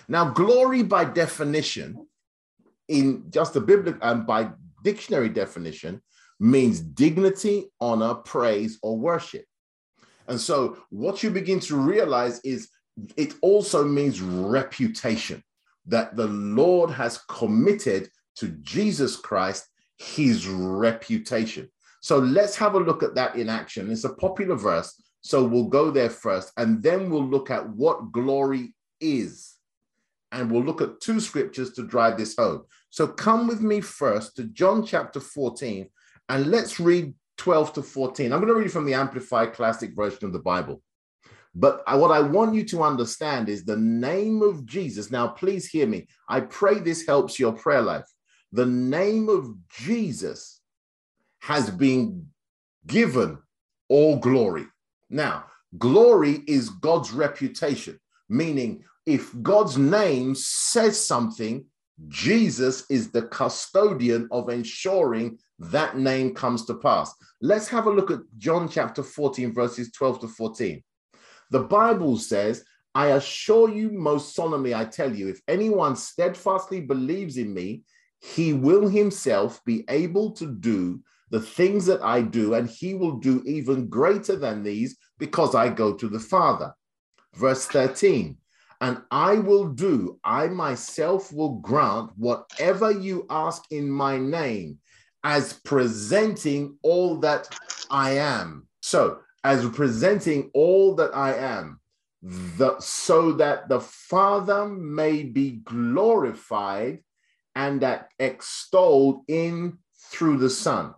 [0.07, 2.07] Now, glory by definition,
[2.87, 6.01] in just the biblical and um, by dictionary definition,
[6.39, 9.43] means dignity, honor, praise, or worship.
[10.29, 12.69] And so, what you begin to realize is
[13.15, 15.43] it also means reputation
[15.85, 21.69] that the Lord has committed to Jesus Christ his reputation.
[22.01, 23.91] So, let's have a look at that in action.
[23.91, 25.01] It's a popular verse.
[25.21, 29.57] So, we'll go there first, and then we'll look at what glory is
[30.31, 32.63] and we'll look at two scriptures to drive this home.
[32.89, 35.89] So come with me first to John chapter 14,
[36.29, 38.31] and let's read 12 to 14.
[38.31, 40.81] I'm going to read from the Amplified Classic Version of the Bible.
[41.59, 45.09] But what I want you to understand is the name of Jesus.
[45.09, 46.07] Now, please hear me.
[46.29, 48.05] I pray this helps your prayer life.
[48.51, 50.61] The name of Jesus
[51.39, 52.27] has been
[52.85, 53.39] given
[53.89, 54.67] all glory.
[55.09, 55.45] Now,
[55.79, 57.99] glory is God's reputation,
[58.29, 61.65] meaning if God's name says something,
[62.07, 67.11] Jesus is the custodian of ensuring that name comes to pass.
[67.41, 70.83] Let's have a look at John chapter 14, verses 12 to 14.
[71.51, 72.63] The Bible says,
[72.95, 77.83] I assure you most solemnly, I tell you, if anyone steadfastly believes in me,
[78.21, 83.17] he will himself be able to do the things that I do, and he will
[83.17, 86.73] do even greater than these because I go to the Father.
[87.35, 88.37] Verse 13,
[88.81, 94.79] and I will do, I myself will grant whatever you ask in my name
[95.23, 97.47] as presenting all that
[97.89, 98.67] I am.
[98.81, 101.79] So, as presenting all that I am,
[102.21, 107.01] the, so that the Father may be glorified
[107.55, 109.77] and that extolled in
[110.11, 110.93] through the Son.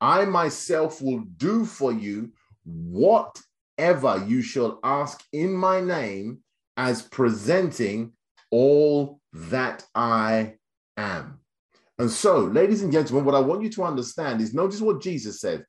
[0.00, 2.32] I myself will do for you
[2.64, 6.38] whatever you shall ask in my name
[6.78, 8.12] as presenting
[8.50, 10.54] all that I
[10.96, 11.38] am.
[11.98, 15.38] And so, ladies and gentlemen, what I want you to understand is notice what Jesus
[15.38, 15.66] said.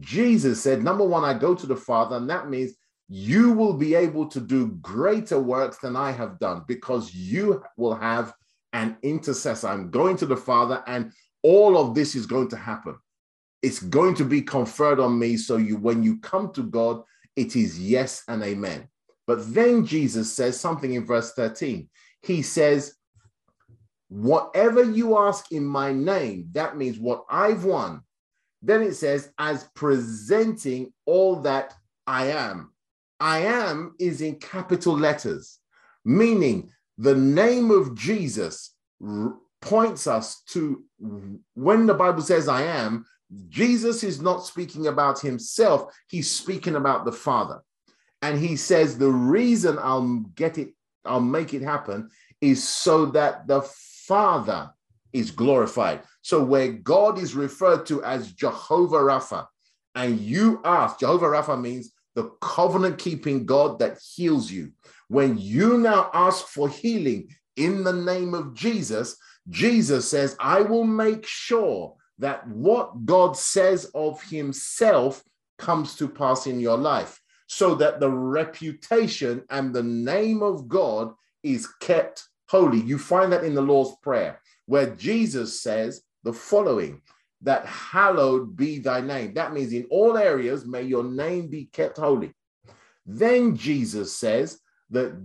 [0.00, 2.74] Jesus said, number one, I go to the Father, and that means
[3.08, 7.94] you will be able to do greater works than I have done because you will
[7.94, 8.32] have
[8.72, 9.68] an intercessor.
[9.68, 11.12] I'm going to the Father, and
[11.42, 12.96] all of this is going to happen.
[13.60, 15.36] It's going to be conferred on me.
[15.36, 17.02] So you, when you come to God,
[17.36, 18.88] it is yes and amen.
[19.26, 21.88] But then Jesus says something in verse 13.
[22.22, 22.94] He says,
[24.08, 28.02] Whatever you ask in my name, that means what I've won.
[28.62, 31.74] Then it says, as presenting all that
[32.06, 32.72] I am.
[33.20, 35.58] I am is in capital letters,
[36.04, 38.74] meaning the name of Jesus
[39.60, 40.82] points us to
[41.54, 43.04] when the Bible says I am,
[43.48, 47.62] Jesus is not speaking about himself, he's speaking about the Father.
[48.20, 52.10] And he says, The reason I'll get it, I'll make it happen
[52.40, 54.70] is so that the Father
[55.12, 56.02] is glorified.
[56.22, 59.46] So, where God is referred to as Jehovah Rapha,
[59.94, 64.72] and you ask, Jehovah Rapha means the covenant keeping God that heals you.
[65.08, 69.16] When you now ask for healing in the name of Jesus,
[69.48, 75.22] Jesus says, I will make sure that what God says of himself
[75.58, 81.12] comes to pass in your life so that the reputation and the name of God
[81.42, 82.80] is kept holy.
[82.80, 87.00] You find that in the Lord's Prayer, where Jesus says the following
[87.42, 89.34] that hallowed be thy name.
[89.34, 92.32] That means in all areas, may your name be kept holy.
[93.04, 94.60] Then Jesus says
[94.90, 95.20] that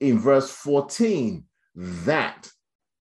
[0.00, 2.50] in verse 14, that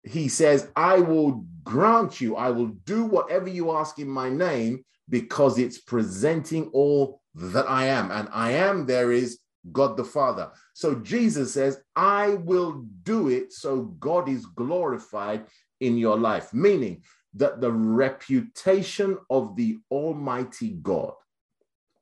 [0.05, 4.85] he says, I will grant you, I will do whatever you ask in my name
[5.09, 8.11] because it's presenting all that I am.
[8.11, 9.41] And I am there is
[9.73, 10.51] God the Father.
[10.75, 15.47] So Jesus says, I will do it so God is glorified
[15.81, 17.03] in your life, meaning
[17.37, 21.13] that the reputation of the Almighty God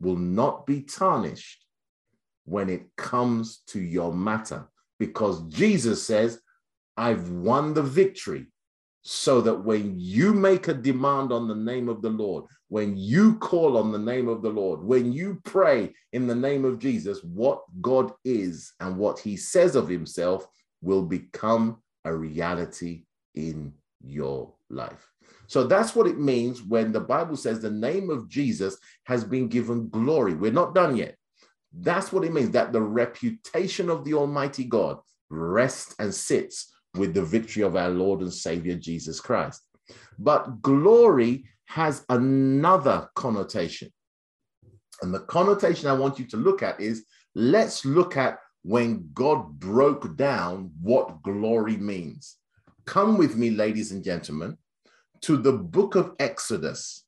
[0.01, 1.65] will not be tarnished
[2.45, 4.69] when it comes to your matter,
[4.99, 6.41] because Jesus says,
[6.97, 8.47] I've won the victory
[9.03, 13.37] so that when you make a demand on the name of the Lord, when you
[13.37, 17.23] call on the name of the Lord, when you pray in the name of Jesus,
[17.23, 20.47] what God is and what he says of himself
[20.81, 23.05] will become a reality
[23.35, 23.73] in
[24.03, 25.09] your life.
[25.47, 29.49] So that's what it means when the Bible says the name of Jesus has been
[29.49, 30.35] given glory.
[30.35, 31.17] We're not done yet.
[31.73, 34.99] That's what it means that the reputation of the Almighty God
[35.29, 39.63] rests and sits with the victory of our Lord and Savior Jesus Christ.
[40.19, 43.93] But glory has another connotation.
[45.03, 47.05] And the connotation I want you to look at is
[47.35, 52.37] let's look at when God broke down what glory means.
[52.87, 54.57] Come with me, ladies and gentlemen,
[55.23, 57.05] to the book of Exodus,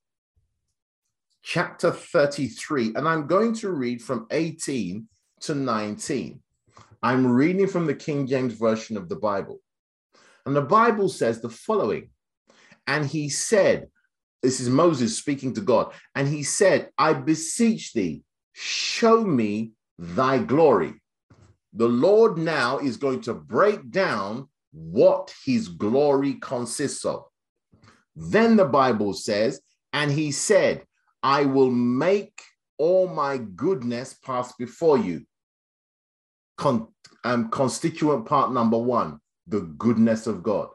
[1.43, 2.93] chapter 33.
[2.95, 5.07] And I'm going to read from 18
[5.41, 6.39] to 19.
[7.03, 9.61] I'm reading from the King James Version of the Bible.
[10.45, 12.09] And the Bible says the following
[12.87, 13.89] And he said,
[14.41, 20.39] This is Moses speaking to God, and he said, I beseech thee, show me thy
[20.39, 20.95] glory.
[21.73, 27.25] The Lord now is going to break down what his glory consists of.
[28.19, 29.61] Then the Bible says,
[29.93, 30.83] and he said,
[31.21, 32.41] I will make
[32.79, 35.23] all my goodness pass before you.
[36.57, 36.87] Con-
[37.23, 40.69] um, constituent part number one the goodness of God.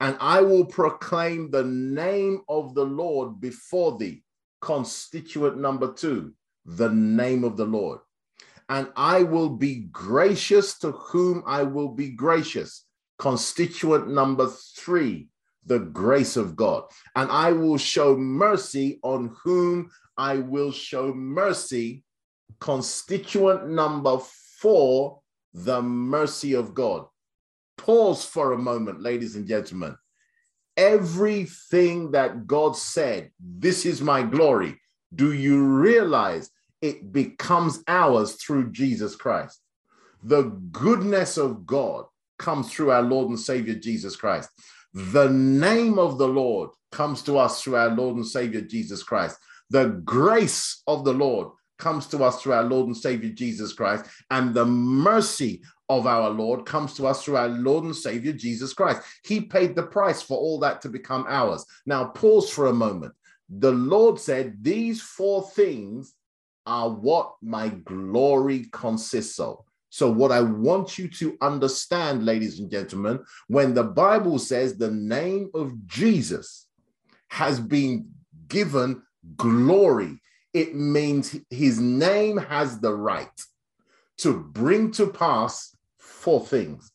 [0.00, 4.22] And I will proclaim the name of the Lord before thee.
[4.60, 6.32] Constituent number two,
[6.64, 8.00] the name of the Lord.
[8.68, 12.84] And I will be gracious to whom I will be gracious.
[13.18, 15.28] Constituent number three,
[15.68, 16.84] the grace of God.
[17.14, 22.02] And I will show mercy on whom I will show mercy.
[22.60, 24.18] constituent number
[24.60, 25.20] four,
[25.54, 27.06] the mercy of God.
[27.76, 29.96] Pause for a moment, ladies and gentlemen.
[30.76, 34.80] Everything that God said, this is my glory.
[35.14, 36.50] Do you realize
[36.80, 39.60] it becomes ours through Jesus Christ?
[40.22, 42.06] The goodness of God
[42.38, 44.50] comes through our Lord and Savior Jesus Christ.
[44.94, 49.38] The name of the Lord comes to us through our Lord and Savior Jesus Christ.
[49.70, 54.06] The grace of the Lord comes to us through our Lord and Savior Jesus Christ.
[54.30, 58.72] And the mercy of our Lord comes to us through our Lord and Savior Jesus
[58.72, 59.02] Christ.
[59.24, 61.64] He paid the price for all that to become ours.
[61.86, 63.14] Now, pause for a moment.
[63.48, 66.14] The Lord said, These four things
[66.66, 69.64] are what my glory consists of.
[69.90, 74.90] So, what I want you to understand, ladies and gentlemen, when the Bible says the
[74.90, 76.66] name of Jesus
[77.28, 78.10] has been
[78.48, 79.02] given
[79.36, 80.20] glory,
[80.52, 83.28] it means his name has the right
[84.18, 86.90] to bring to pass four things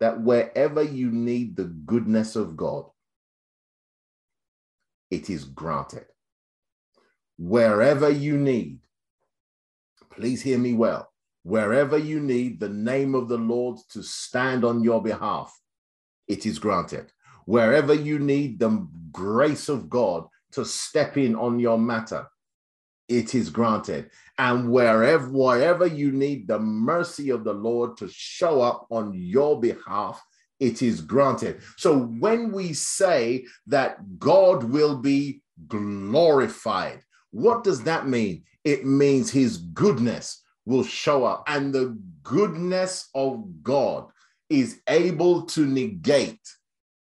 [0.00, 2.84] that wherever you need the goodness of God,
[5.10, 6.06] it is granted.
[7.38, 8.80] Wherever you need,
[10.10, 11.07] please hear me well,
[11.48, 15.58] wherever you need the name of the Lord to stand on your behalf,
[16.26, 17.10] it is granted.
[17.46, 22.26] Wherever you need the grace of God to step in on your matter,
[23.08, 24.10] it is granted.
[24.36, 29.58] And wherever, wherever you need the mercy of the Lord to show up on your
[29.58, 30.22] behalf,
[30.60, 31.62] it is granted.
[31.78, 38.44] So when we say that God will be glorified, what does that mean?
[38.64, 44.10] It means his goodness will show up, and the goodness of God
[44.50, 46.40] is able to negate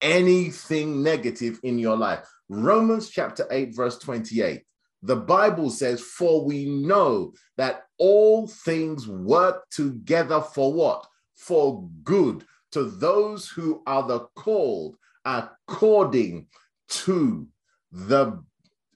[0.01, 2.27] anything negative in your life.
[2.49, 4.63] Romans chapter 8, verse 28
[5.03, 11.07] the Bible says, For we know that all things work together for what?
[11.37, 16.47] For good to those who are the called according
[16.89, 17.47] to
[17.93, 18.43] the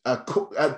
[0.04, 0.16] uh,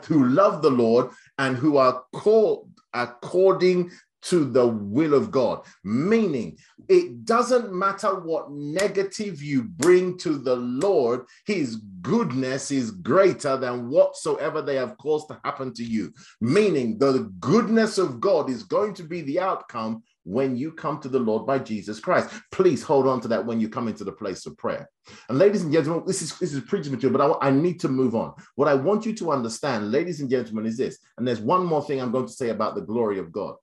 [0.06, 1.08] who love the Lord
[1.38, 3.90] and who are called according
[4.24, 5.64] to the will of God.
[5.84, 6.56] Meaning,
[6.88, 13.88] it doesn't matter what negative you bring to the Lord, His goodness is greater than
[13.88, 16.12] whatsoever they have caused to happen to you.
[16.40, 21.08] Meaning, the goodness of God is going to be the outcome when you come to
[21.08, 22.30] the Lord by Jesus Christ.
[22.50, 24.88] Please hold on to that when you come into the place of prayer.
[25.28, 27.88] And ladies and gentlemen, this is this is preaching material, but I, I need to
[27.88, 28.34] move on.
[28.56, 30.98] What I want you to understand, ladies and gentlemen, is this.
[31.18, 33.56] And there's one more thing I'm going to say about the glory of God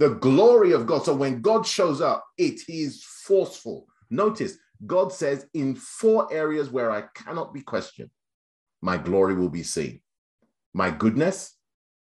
[0.00, 1.04] the glory of God.
[1.04, 3.86] So when God shows up, it is forceful.
[4.08, 4.56] Notice
[4.86, 8.08] God says, in four areas where I cannot be questioned,
[8.80, 10.00] my glory will be seen.
[10.72, 11.54] My goodness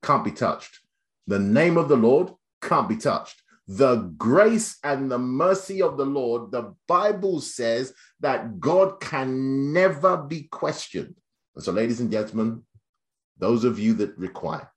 [0.04, 0.80] can't be touched.
[1.26, 2.32] The name of the Lord
[2.62, 3.42] can't be touched.
[3.68, 10.18] The grace and the mercy of the Lord, the Bible says that God can never
[10.18, 11.16] be questioned.
[11.58, 12.64] So, ladies and gentlemen,
[13.38, 14.72] those of you that require,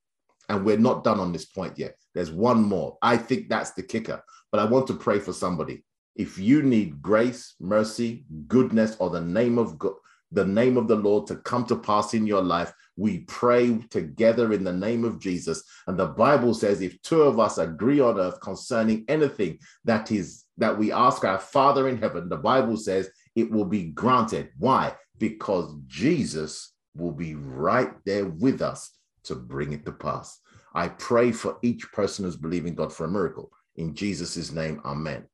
[0.49, 1.95] and we're not done on this point yet.
[2.15, 2.99] There's one more.
[3.03, 4.23] I think that's the kicker.
[4.51, 5.85] But I want to pray for somebody.
[6.17, 9.95] If you need grace, mercy, goodness, or the name of God,
[10.33, 14.53] the name of the Lord to come to pass in your life, we pray together
[14.53, 15.63] in the name of Jesus.
[15.87, 20.45] And the Bible says, if two of us agree on earth concerning anything that is
[20.59, 24.51] that we ask our Father in heaven, the Bible says it will be granted.
[24.59, 24.95] Why?
[25.19, 28.91] Because Jesus will be right there with us
[29.25, 30.39] to bring it to pass.
[30.75, 33.51] I pray for each person who's believing God for a miracle.
[33.77, 35.27] In Jesus' name, amen.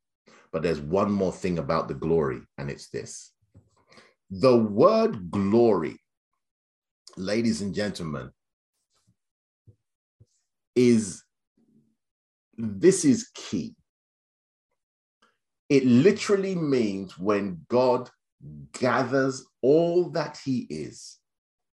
[0.51, 3.33] But there's one more thing about the glory, and it's this
[4.29, 5.97] the word glory,
[7.15, 8.31] ladies and gentlemen,
[10.75, 11.23] is
[12.57, 13.75] this is key.
[15.69, 18.09] It literally means when God
[18.73, 21.17] gathers all that he is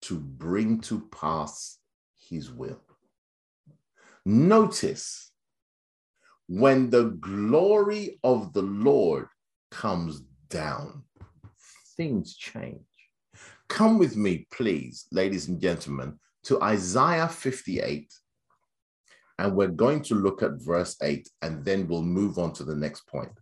[0.02, 1.78] to bring to pass
[2.28, 2.80] his will.
[4.26, 5.30] Notice
[6.46, 9.28] when the glory of the Lord
[9.70, 11.03] comes down,
[11.96, 12.80] things change.
[13.68, 18.12] Come with me, please, ladies and gentlemen, to Isaiah 58.
[19.38, 22.76] And we're going to look at verse 8, and then we'll move on to the
[22.76, 23.32] next point.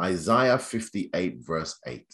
[0.00, 2.06] Isaiah 58, verse 8.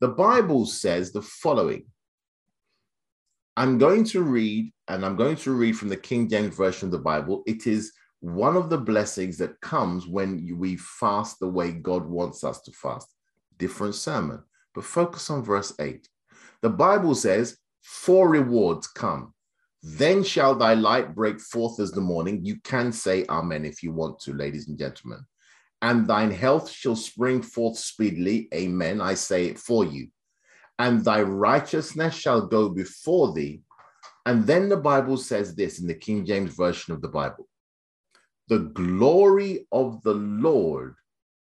[0.00, 1.84] The Bible says the following
[3.56, 6.92] I'm going to read, and I'm going to read from the King James Version of
[6.92, 7.42] the Bible.
[7.46, 12.44] It is one of the blessings that comes when we fast the way God wants
[12.44, 13.08] us to fast.
[13.58, 14.42] Different sermon,
[14.74, 16.08] but focus on verse 8.
[16.62, 19.34] The Bible says, Four rewards come.
[19.82, 22.44] Then shall thy light break forth as the morning.
[22.44, 25.20] You can say amen if you want to, ladies and gentlemen.
[25.80, 28.48] And thine health shall spring forth speedily.
[28.52, 29.00] Amen.
[29.00, 30.08] I say it for you.
[30.78, 33.62] And thy righteousness shall go before thee.
[34.26, 37.48] And then the Bible says this in the King James Version of the Bible
[38.48, 40.96] The glory of the Lord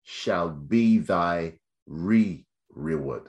[0.04, 3.28] shall be thy re reward.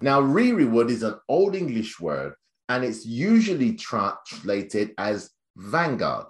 [0.00, 2.34] Now, rereward is an old English word
[2.68, 6.26] and it's usually translated as vanguard.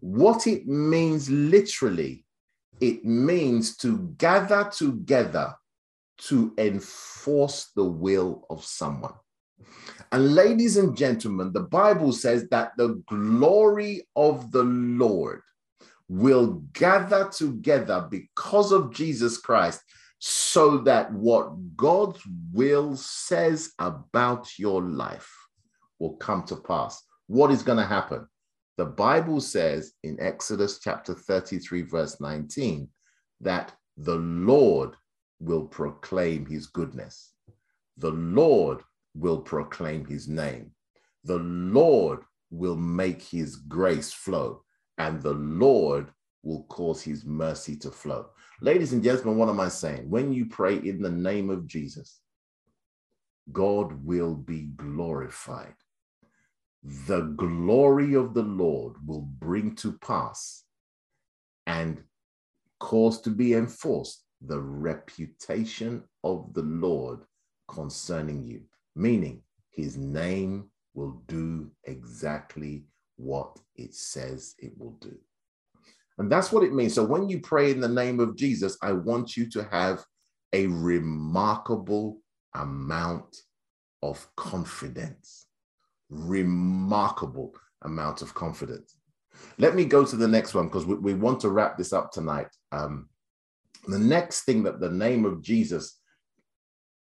[0.00, 2.24] What it means literally,
[2.80, 5.54] it means to gather together
[6.28, 9.14] to enforce the will of someone.
[10.12, 15.42] And ladies and gentlemen, the Bible says that the glory of the Lord
[16.08, 19.82] will gather together because of Jesus Christ
[20.18, 22.20] so that what God's
[22.52, 25.32] will says about your life
[25.98, 27.02] will come to pass.
[27.26, 28.26] What is going to happen?
[28.76, 32.88] The Bible says in Exodus chapter 33, verse 19,
[33.40, 34.94] that the Lord
[35.40, 37.32] will proclaim his goodness.
[37.96, 38.82] The Lord
[39.14, 40.72] will proclaim his name.
[41.24, 44.62] The Lord will make his grace flow,
[44.96, 46.10] and the Lord
[46.42, 48.26] will cause his mercy to flow.
[48.60, 50.08] Ladies and gentlemen, what am I saying?
[50.08, 52.20] When you pray in the name of Jesus,
[53.52, 55.74] God will be glorified.
[57.06, 60.64] The glory of the Lord will bring to pass
[61.66, 62.02] and
[62.78, 67.20] cause to be enforced the reputation of the Lord
[67.68, 68.62] concerning you,
[68.94, 72.84] meaning his name will do exactly
[73.16, 75.16] what it says it will do.
[76.18, 76.94] And that's what it means.
[76.94, 80.04] So when you pray in the name of Jesus, I want you to have
[80.52, 82.20] a remarkable
[82.54, 83.36] amount
[84.02, 85.46] of confidence.
[86.10, 88.96] Remarkable amount of confidence.
[89.58, 92.10] Let me go to the next one because we, we, want to wrap this up
[92.10, 92.48] tonight.
[92.72, 93.08] Um,
[93.86, 96.00] the next thing that the name of Jesus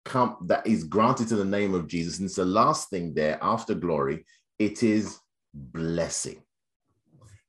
[0.04, 3.38] come that is granted to the name of Jesus, and it's the last thing there
[3.42, 4.24] after glory,
[4.58, 5.18] it is
[5.54, 6.42] blessing.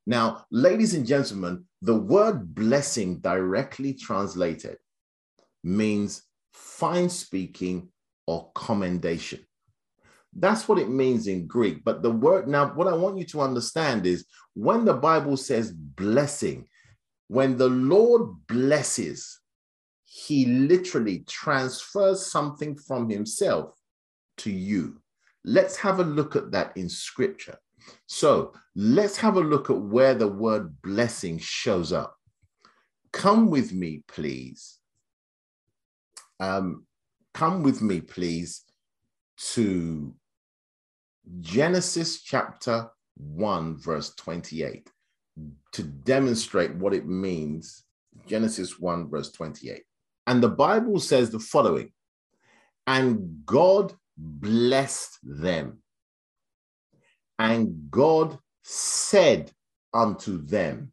[0.09, 4.77] Now, ladies and gentlemen, the word blessing directly translated
[5.65, 7.89] means fine speaking
[8.25, 9.45] or commendation.
[10.31, 11.83] That's what it means in Greek.
[11.83, 15.73] But the word, now, what I want you to understand is when the Bible says
[15.73, 16.69] blessing,
[17.27, 19.41] when the Lord blesses,
[20.05, 23.73] he literally transfers something from himself
[24.37, 25.01] to you.
[25.43, 27.57] Let's have a look at that in scripture.
[28.07, 32.15] So let's have a look at where the word blessing shows up.
[33.11, 34.79] Come with me, please.
[36.39, 36.85] Um,
[37.33, 38.63] come with me, please,
[39.53, 40.13] to
[41.41, 44.89] Genesis chapter 1, verse 28,
[45.73, 47.83] to demonstrate what it means.
[48.27, 49.83] Genesis 1, verse 28.
[50.27, 51.91] And the Bible says the following
[52.85, 55.79] And God blessed them
[57.39, 59.51] and God said
[59.93, 60.91] unto them,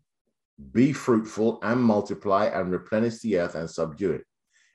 [0.73, 4.25] Be fruitful and multiply and replenish the earth and subdue it,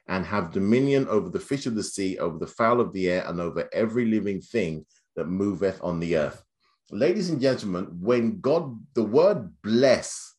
[0.08, 3.24] and have dominion over the fish of the sea, over the fowl of the air,
[3.28, 6.44] and over every living thing that moveth on the earth.
[6.92, 10.36] Ladies and gentlemen, when God, the word bless,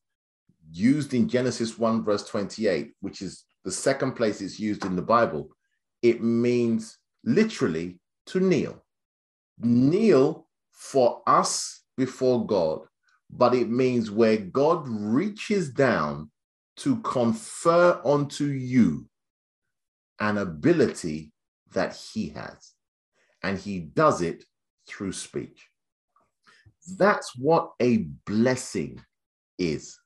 [0.73, 5.03] used in Genesis 1, verse 28, which is the second place it's used in the
[5.03, 5.51] Bible,
[6.03, 8.83] it means literally to kneel.
[9.59, 10.49] Kneel
[10.81, 12.81] for us before God,
[13.29, 16.31] but it means where God reaches down
[16.79, 19.07] to confer onto you
[20.21, 21.33] an ability
[21.75, 22.73] that he has.
[23.43, 24.43] And he does it
[24.89, 25.69] through speech.
[26.97, 29.03] That's what a blessing
[29.59, 29.99] is.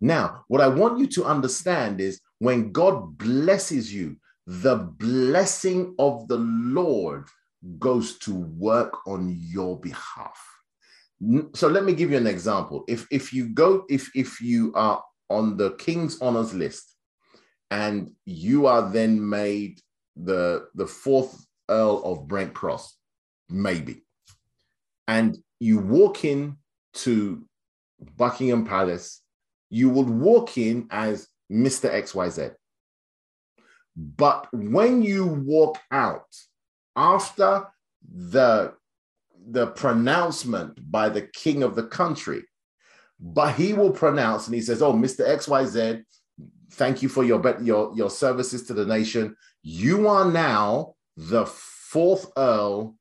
[0.00, 4.16] Now, what I want you to understand is when God blesses you,
[4.46, 7.28] the blessing of the Lord
[7.78, 10.38] goes to work on your behalf.
[11.54, 12.84] So let me give you an example.
[12.88, 16.94] If if you go if if you are on the king's honors list
[17.70, 19.80] and you are then made
[20.16, 22.96] the the fourth earl of Brent Cross,
[23.48, 24.04] maybe,
[25.08, 26.56] and you walk in
[26.94, 27.44] to
[28.16, 29.22] Buckingham Palace,
[29.70, 31.90] you would walk in as Mr.
[31.90, 32.54] XYZ.
[33.96, 36.26] But when you walk out,
[36.96, 37.66] after
[38.02, 38.74] the
[39.50, 42.42] the pronouncement by the king of the country.
[43.20, 46.04] But he will pronounce and he says oh mr xyz
[46.74, 49.36] thank you for your your your services to the nation.
[49.62, 52.96] You are now the fourth earl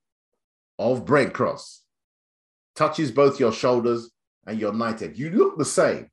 [0.79, 1.81] of Brent Cross.
[2.75, 4.11] Touches both your shoulders
[4.47, 5.17] and your nighthead.
[5.17, 6.09] You look the same,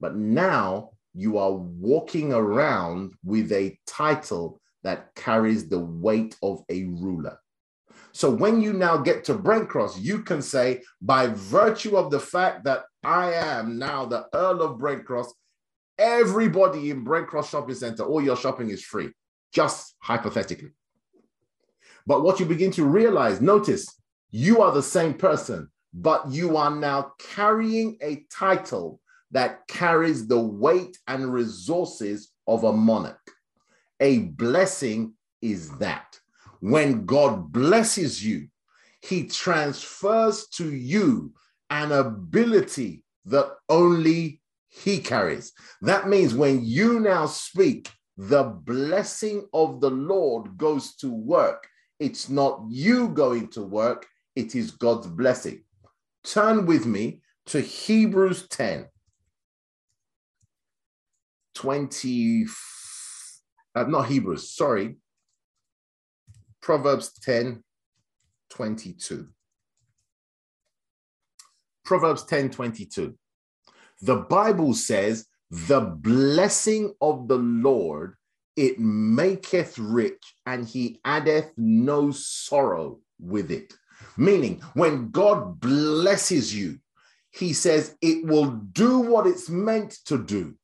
[0.00, 6.84] but now you are walking around with a title that carries the weight of a
[6.84, 7.38] ruler.
[8.12, 12.20] So when you now get to Brent Cross, you can say, by virtue of the
[12.20, 15.32] fact that I am now the Earl of Brent Cross,
[15.98, 19.10] everybody in Brent Cross Shopping Center, all your shopping is free,
[19.54, 20.72] just hypothetically.
[22.06, 23.86] But what you begin to realize, notice
[24.30, 30.38] you are the same person, but you are now carrying a title that carries the
[30.38, 33.21] weight and resources of a monarch.
[34.02, 36.18] A blessing is that.
[36.58, 38.48] When God blesses you,
[39.00, 41.32] he transfers to you
[41.70, 45.52] an ability that only he carries.
[45.82, 51.68] That means when you now speak, the blessing of the Lord goes to work.
[52.00, 55.62] It's not you going to work, it is God's blessing.
[56.24, 58.88] Turn with me to Hebrews 10.
[61.54, 62.46] 20,
[63.74, 64.96] uh, not Hebrews, sorry,
[66.60, 67.62] Proverbs 10,
[68.50, 69.28] 22.
[71.84, 73.14] Proverbs 10, 22.
[74.00, 78.14] The Bible says, the blessing of the Lord,
[78.56, 83.74] it maketh rich, and he addeth no sorrow with it.
[84.16, 86.78] Meaning, when God blesses you,
[87.30, 90.54] he says it will do what it's meant to do.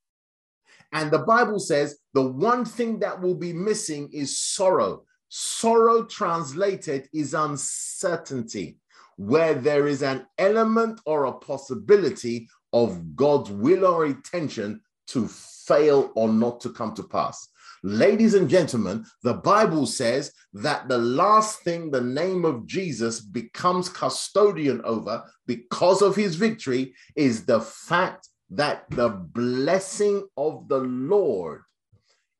[0.91, 5.03] And the Bible says the one thing that will be missing is sorrow.
[5.29, 8.77] Sorrow translated is uncertainty,
[9.17, 16.11] where there is an element or a possibility of God's will or intention to fail
[16.15, 17.47] or not to come to pass.
[17.83, 23.87] Ladies and gentlemen, the Bible says that the last thing the name of Jesus becomes
[23.87, 31.61] custodian over because of his victory is the fact that the blessing of the Lord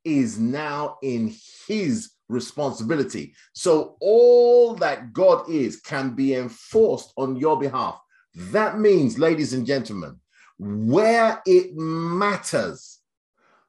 [0.04, 1.34] is now in
[1.68, 3.34] his responsibility.
[3.54, 8.00] So all that God is can be enforced on your behalf.
[8.36, 10.20] That means, ladies and gentlemen,
[10.58, 13.00] where it matters,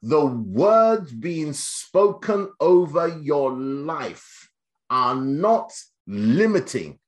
[0.03, 4.51] the words being spoken over your life
[4.91, 5.73] are not
[6.07, 6.99] limiting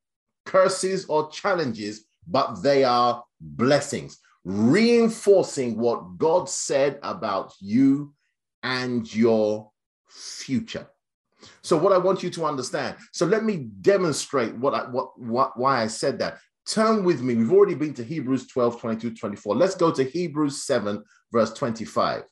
[0.45, 8.15] curses or challenges, but they are blessings, reinforcing what God said about you
[8.63, 9.71] and your
[10.09, 10.89] future.
[11.63, 12.97] So, what I want you to understand.
[13.13, 16.39] So, let me demonstrate what I what, what why I said that.
[16.65, 17.35] Turn with me.
[17.35, 19.57] We've already been to Hebrews 12, 22, 24.
[19.57, 21.03] Let's go to Hebrews 7,
[21.33, 22.23] verse 25.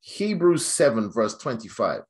[0.00, 2.02] Hebrews 7, verse 25.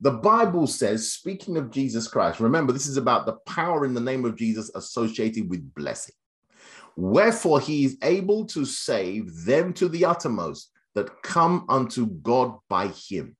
[0.00, 4.00] The Bible says, speaking of Jesus Christ, remember, this is about the power in the
[4.00, 6.14] name of Jesus associated with blessing.
[6.96, 12.88] Wherefore he is able to save them to the uttermost that come unto God by
[12.88, 13.36] him,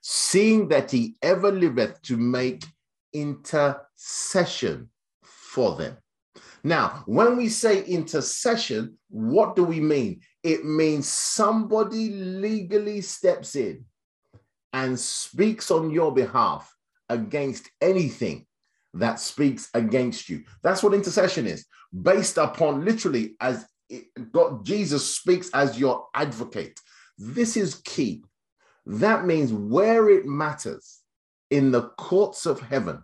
[0.00, 2.64] seeing that he ever liveth to make
[3.12, 4.90] intercession
[5.22, 5.96] for them.
[6.62, 10.20] Now, when we say intercession, what do we mean?
[10.42, 13.84] It means somebody legally steps in
[14.72, 16.74] and speaks on your behalf
[17.08, 18.46] against anything
[18.94, 20.44] that speaks against you.
[20.62, 21.66] That's what intercession is,
[22.02, 26.80] based upon literally as it, God, Jesus speaks as your advocate.
[27.18, 28.24] This is key.
[28.86, 31.00] That means where it matters
[31.50, 33.02] in the courts of heaven,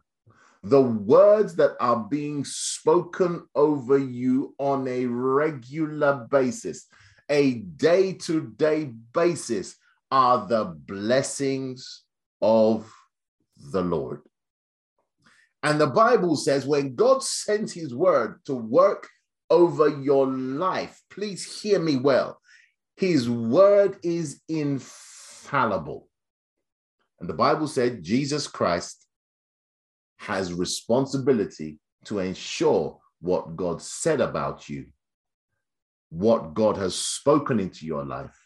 [0.62, 6.87] the words that are being spoken over you on a regular basis,
[7.28, 9.76] a day to day basis,
[10.11, 12.03] are the blessings
[12.43, 12.93] of
[13.72, 14.20] the Lord.
[15.62, 19.09] And the Bible says when God sends his word to work
[19.51, 22.40] over your life, please hear me well.
[22.96, 26.09] His word is infallible.
[27.18, 29.07] And the Bible said Jesus Christ
[30.18, 34.86] has responsibility to ensure what God said about you,
[36.11, 38.36] what God has spoken into your life,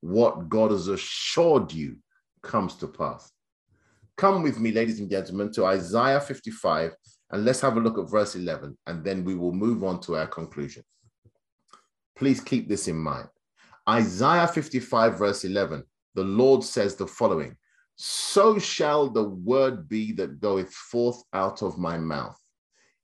[0.00, 1.96] what God has assured you
[2.42, 3.30] comes to pass.
[4.16, 6.92] Come with me, ladies and gentlemen, to Isaiah 55,
[7.30, 10.16] and let's have a look at verse 11, and then we will move on to
[10.16, 10.84] our conclusion.
[12.16, 13.28] Please keep this in mind.
[13.88, 17.56] Isaiah 55, verse 11, the Lord says the following
[17.96, 22.38] so shall the word be that goeth forth out of my mouth.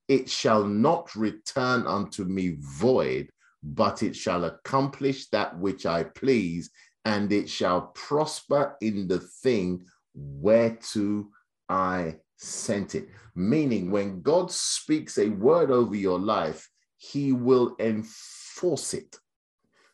[0.07, 3.31] It shall not return unto me void,
[3.63, 6.71] but it shall accomplish that which I please,
[7.07, 11.29] and it shall prosper in the thing whereto
[11.71, 13.09] I sent it.
[13.35, 19.17] Meaning, when God speaks a word over your life, he will enforce it.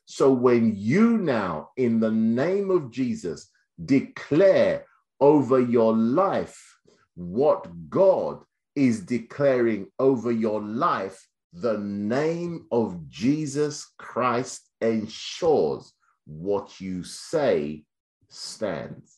[0.06, 3.50] So when you now, in the name of Jesus,
[3.84, 4.86] declare
[5.20, 6.76] over your life
[7.14, 8.42] what God
[8.74, 15.92] is declaring over your life, the name of Jesus Christ ensures
[16.26, 17.84] what you say
[18.28, 19.17] stands.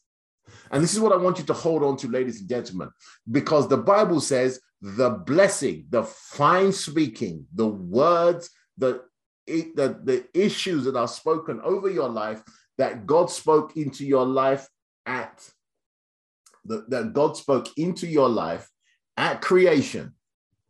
[0.71, 2.91] And this is what I want you to hold on to, ladies and gentlemen,
[3.31, 9.03] because the Bible says the blessing, the fine speaking, the words, the,
[9.47, 12.43] the, the issues that are spoken over your life
[12.79, 14.67] that God spoke into your life
[15.05, 15.47] at
[16.65, 18.71] the, that God spoke into your life
[19.17, 20.15] at creation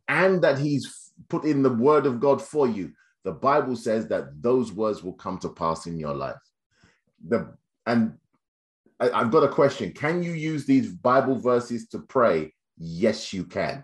[0.07, 2.91] and that he's put in the word of God for you.
[3.23, 6.35] The Bible says that those words will come to pass in your life.
[7.27, 7.53] The
[7.85, 8.17] and
[9.01, 9.91] I, I've got a question.
[9.91, 12.53] Can you use these Bible verses to pray?
[12.77, 13.83] Yes, you can.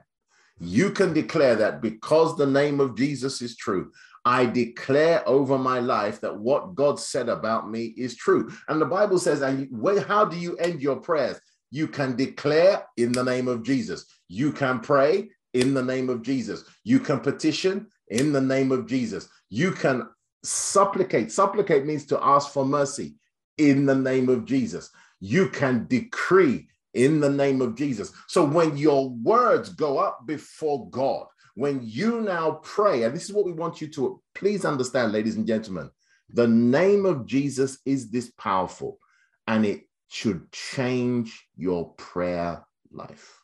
[0.60, 3.92] You can declare that because the name of Jesus is true.
[4.26, 8.52] I declare over my life that what God said about me is true.
[8.68, 9.70] And the Bible says, and
[10.08, 11.40] how do you end your prayers?
[11.72, 14.06] You can declare in the name of Jesus.
[14.28, 16.64] You can pray in the name of Jesus.
[16.84, 19.30] You can petition in the name of Jesus.
[19.50, 20.08] You can
[20.44, 21.32] supplicate.
[21.32, 23.16] Supplicate means to ask for mercy
[23.58, 24.90] in the name of Jesus.
[25.20, 28.12] You can decree in the name of Jesus.
[28.28, 33.34] So when your words go up before God, when you now pray, and this is
[33.34, 35.90] what we want you to please understand, ladies and gentlemen,
[36.30, 39.00] the name of Jesus is this powerful
[39.48, 43.42] and it should change your prayer life.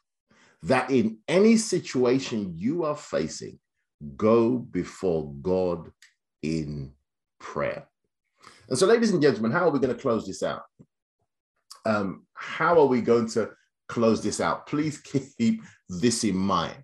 [0.63, 3.59] That in any situation you are facing,
[4.15, 5.91] go before God
[6.41, 6.93] in
[7.39, 7.87] prayer.
[8.69, 10.63] And so, ladies and gentlemen, how are we going to close this out?
[11.85, 13.51] Um, how are we going to
[13.89, 14.67] close this out?
[14.67, 16.83] Please keep this in mind.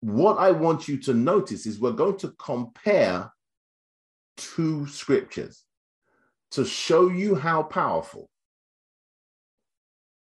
[0.00, 3.32] What I want you to notice is we're going to compare
[4.36, 5.64] two scriptures
[6.52, 8.30] to show you how powerful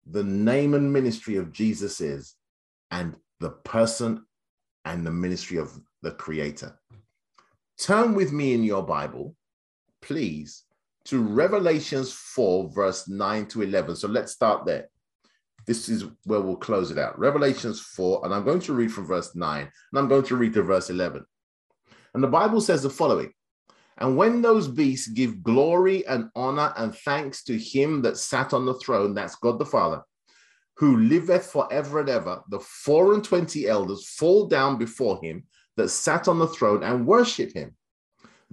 [0.07, 2.35] the name and ministry of Jesus is
[2.91, 4.25] and the person
[4.85, 6.79] and the ministry of the Creator.
[7.79, 9.35] Turn with me in your Bible,
[10.03, 10.64] please,
[11.07, 13.97] to Revelations 4, verse 9 to 11.
[13.97, 14.89] So let's start there.
[15.67, 17.19] This is where we'll close it out.
[17.19, 20.55] Revelations 4, and I'm going to read from verse 9, and I'm going to read
[20.55, 21.25] to verse 11.
[22.15, 23.33] And the Bible says the following
[23.99, 28.67] And when those beasts give glory and honor and thanks to him that sat on
[28.67, 30.03] the throne, that's God the Father,
[30.77, 35.45] who liveth forever and ever, the four and twenty elders fall down before him
[35.77, 37.75] that sat on the throne and worship him,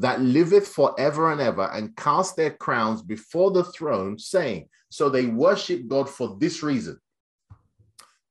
[0.02, 5.28] that liveth forever and ever, and cast their crowns before the throne, saying, So they
[5.28, 7.00] worship God for this reason.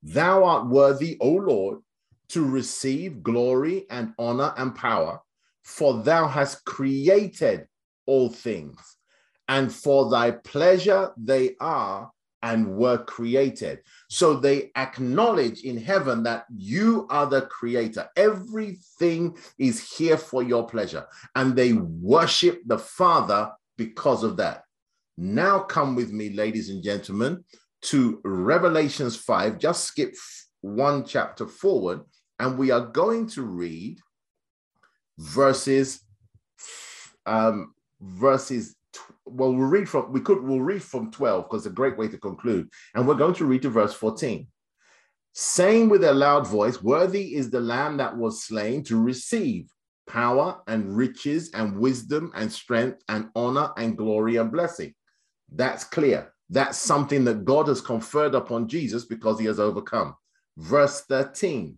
[0.03, 1.79] Thou art worthy, O Lord,
[2.29, 5.21] to receive glory and honor and power,
[5.63, 7.67] for thou hast created
[8.05, 8.77] all things,
[9.47, 12.11] and for thy pleasure they are
[12.43, 13.81] and were created.
[14.09, 18.09] So they acknowledge in heaven that you are the creator.
[18.15, 21.05] Everything is here for your pleasure.
[21.35, 24.63] And they worship the Father because of that.
[25.17, 27.43] Now, come with me, ladies and gentlemen,
[27.83, 29.59] to Revelations 5.
[29.59, 30.15] Just skip
[30.61, 32.01] one chapter forward,
[32.39, 33.99] and we are going to read
[35.17, 36.01] verses
[37.25, 38.75] um, verses
[39.25, 42.07] well, we'll read from we could we'll read from 12 because it's a great way
[42.07, 42.69] to conclude.
[42.95, 44.47] And we're going to read to verse 14.
[45.33, 49.69] Saying with a loud voice, Worthy is the lamb that was slain to receive
[50.07, 54.93] power and riches and wisdom and strength and honor and glory and blessing.
[55.49, 56.33] That's clear.
[56.49, 60.15] That's something that God has conferred upon Jesus because he has overcome.
[60.57, 61.77] Verse 13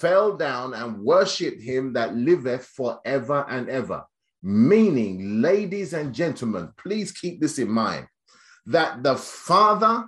[0.00, 4.04] fell down and worshiped him that liveth forever and ever.
[4.42, 8.06] Meaning, ladies and gentlemen, please keep this in mind
[8.66, 10.06] that the Father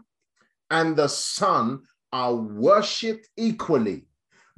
[0.70, 1.82] and the Son
[2.12, 4.06] are worshiped equally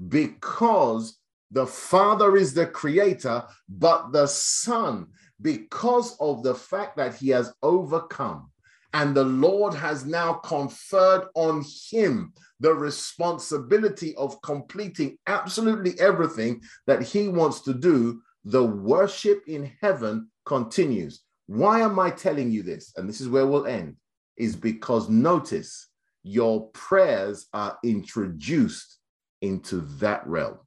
[0.09, 1.19] because
[1.51, 5.09] the Father is the creator, but the Son,
[5.43, 8.51] because of the fact that he has overcome
[8.95, 17.03] And the Lord has now conferred on him the responsibility of completing absolutely everything that
[17.03, 18.23] he wants to do.
[18.45, 21.23] The worship in heaven continues.
[21.47, 22.93] Why am I telling you this?
[22.97, 23.97] And this is where we'll end,
[24.37, 25.89] is because notice
[26.23, 28.99] your prayers are introduced
[29.43, 30.59] into that realm.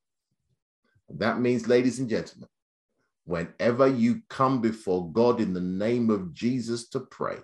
[1.10, 2.50] That means, ladies and gentlemen,
[3.24, 7.38] whenever you come before God in the name of Jesus to pray,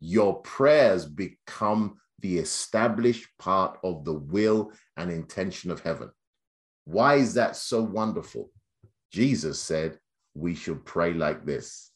[0.00, 6.10] your prayers become the established part of the will and intention of heaven.
[6.84, 8.50] Why is that so wonderful?
[9.10, 9.98] Jesus said
[10.34, 11.90] we should pray like this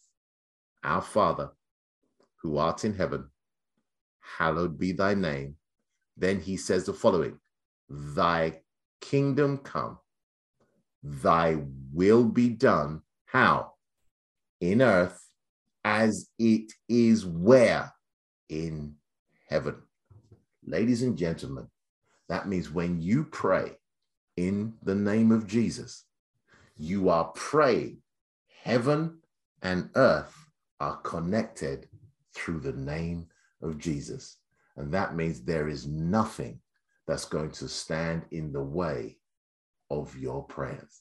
[0.85, 1.51] Our Father,
[2.43, 3.29] who art in heaven,
[4.21, 5.57] hallowed be thy name.
[6.17, 7.39] Then he says the following
[7.89, 8.61] Thy
[9.01, 9.99] kingdom come,
[11.03, 11.59] thy
[11.93, 13.03] will be done.
[13.27, 13.73] How?
[14.61, 15.28] In earth
[15.89, 17.91] as it is where?
[18.51, 18.95] In
[19.49, 19.77] heaven.
[20.67, 21.67] Ladies and gentlemen,
[22.29, 23.73] that means when you pray
[24.37, 26.05] in the name of Jesus,
[26.77, 28.03] you are praying
[28.63, 29.19] heaven
[29.63, 30.37] and earth
[30.79, 31.89] are connected
[32.35, 33.27] through the name
[33.63, 34.37] of Jesus.
[34.77, 36.61] And that means there is nothing
[37.07, 39.17] that's going to stand in the way
[39.89, 41.01] of your prayers.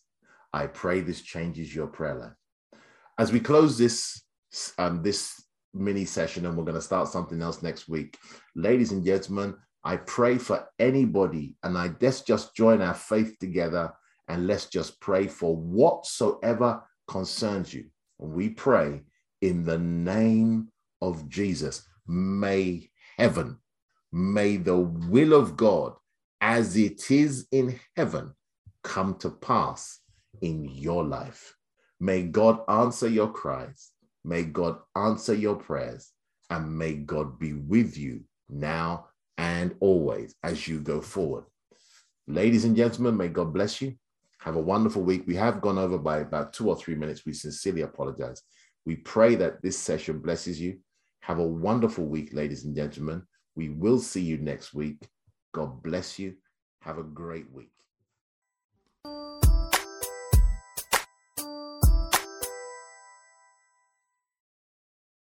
[0.53, 2.79] I pray this changes your prayer life.
[3.17, 4.23] As we close this
[4.77, 5.43] um, this
[5.73, 8.17] mini session, and we're going to start something else next week,
[8.55, 13.93] ladies and gentlemen, I pray for anybody, and I let's just join our faith together
[14.27, 17.85] and let's just pray for whatsoever concerns you.
[18.17, 19.03] We pray
[19.41, 20.69] in the name
[21.01, 21.87] of Jesus.
[22.07, 23.57] May heaven,
[24.11, 25.93] may the will of God
[26.41, 28.33] as it is in heaven
[28.83, 29.99] come to pass
[30.41, 31.55] in your life.
[31.99, 33.91] May God answer your cries.
[34.27, 36.11] May God answer your prayers.
[36.49, 39.07] And may God be with you now
[39.37, 41.45] and always as you go forward.
[42.27, 43.95] Ladies and gentlemen, may God bless you.
[44.39, 45.23] Have a wonderful week.
[45.27, 47.25] We have gone over by about two or three minutes.
[47.25, 48.43] We sincerely apologize.
[48.85, 50.79] We pray that this session blesses you.
[51.21, 53.23] Have a wonderful week, ladies and gentlemen.
[53.55, 55.07] We will see you next week.
[55.53, 56.35] God bless you.
[56.81, 57.71] Have a great week.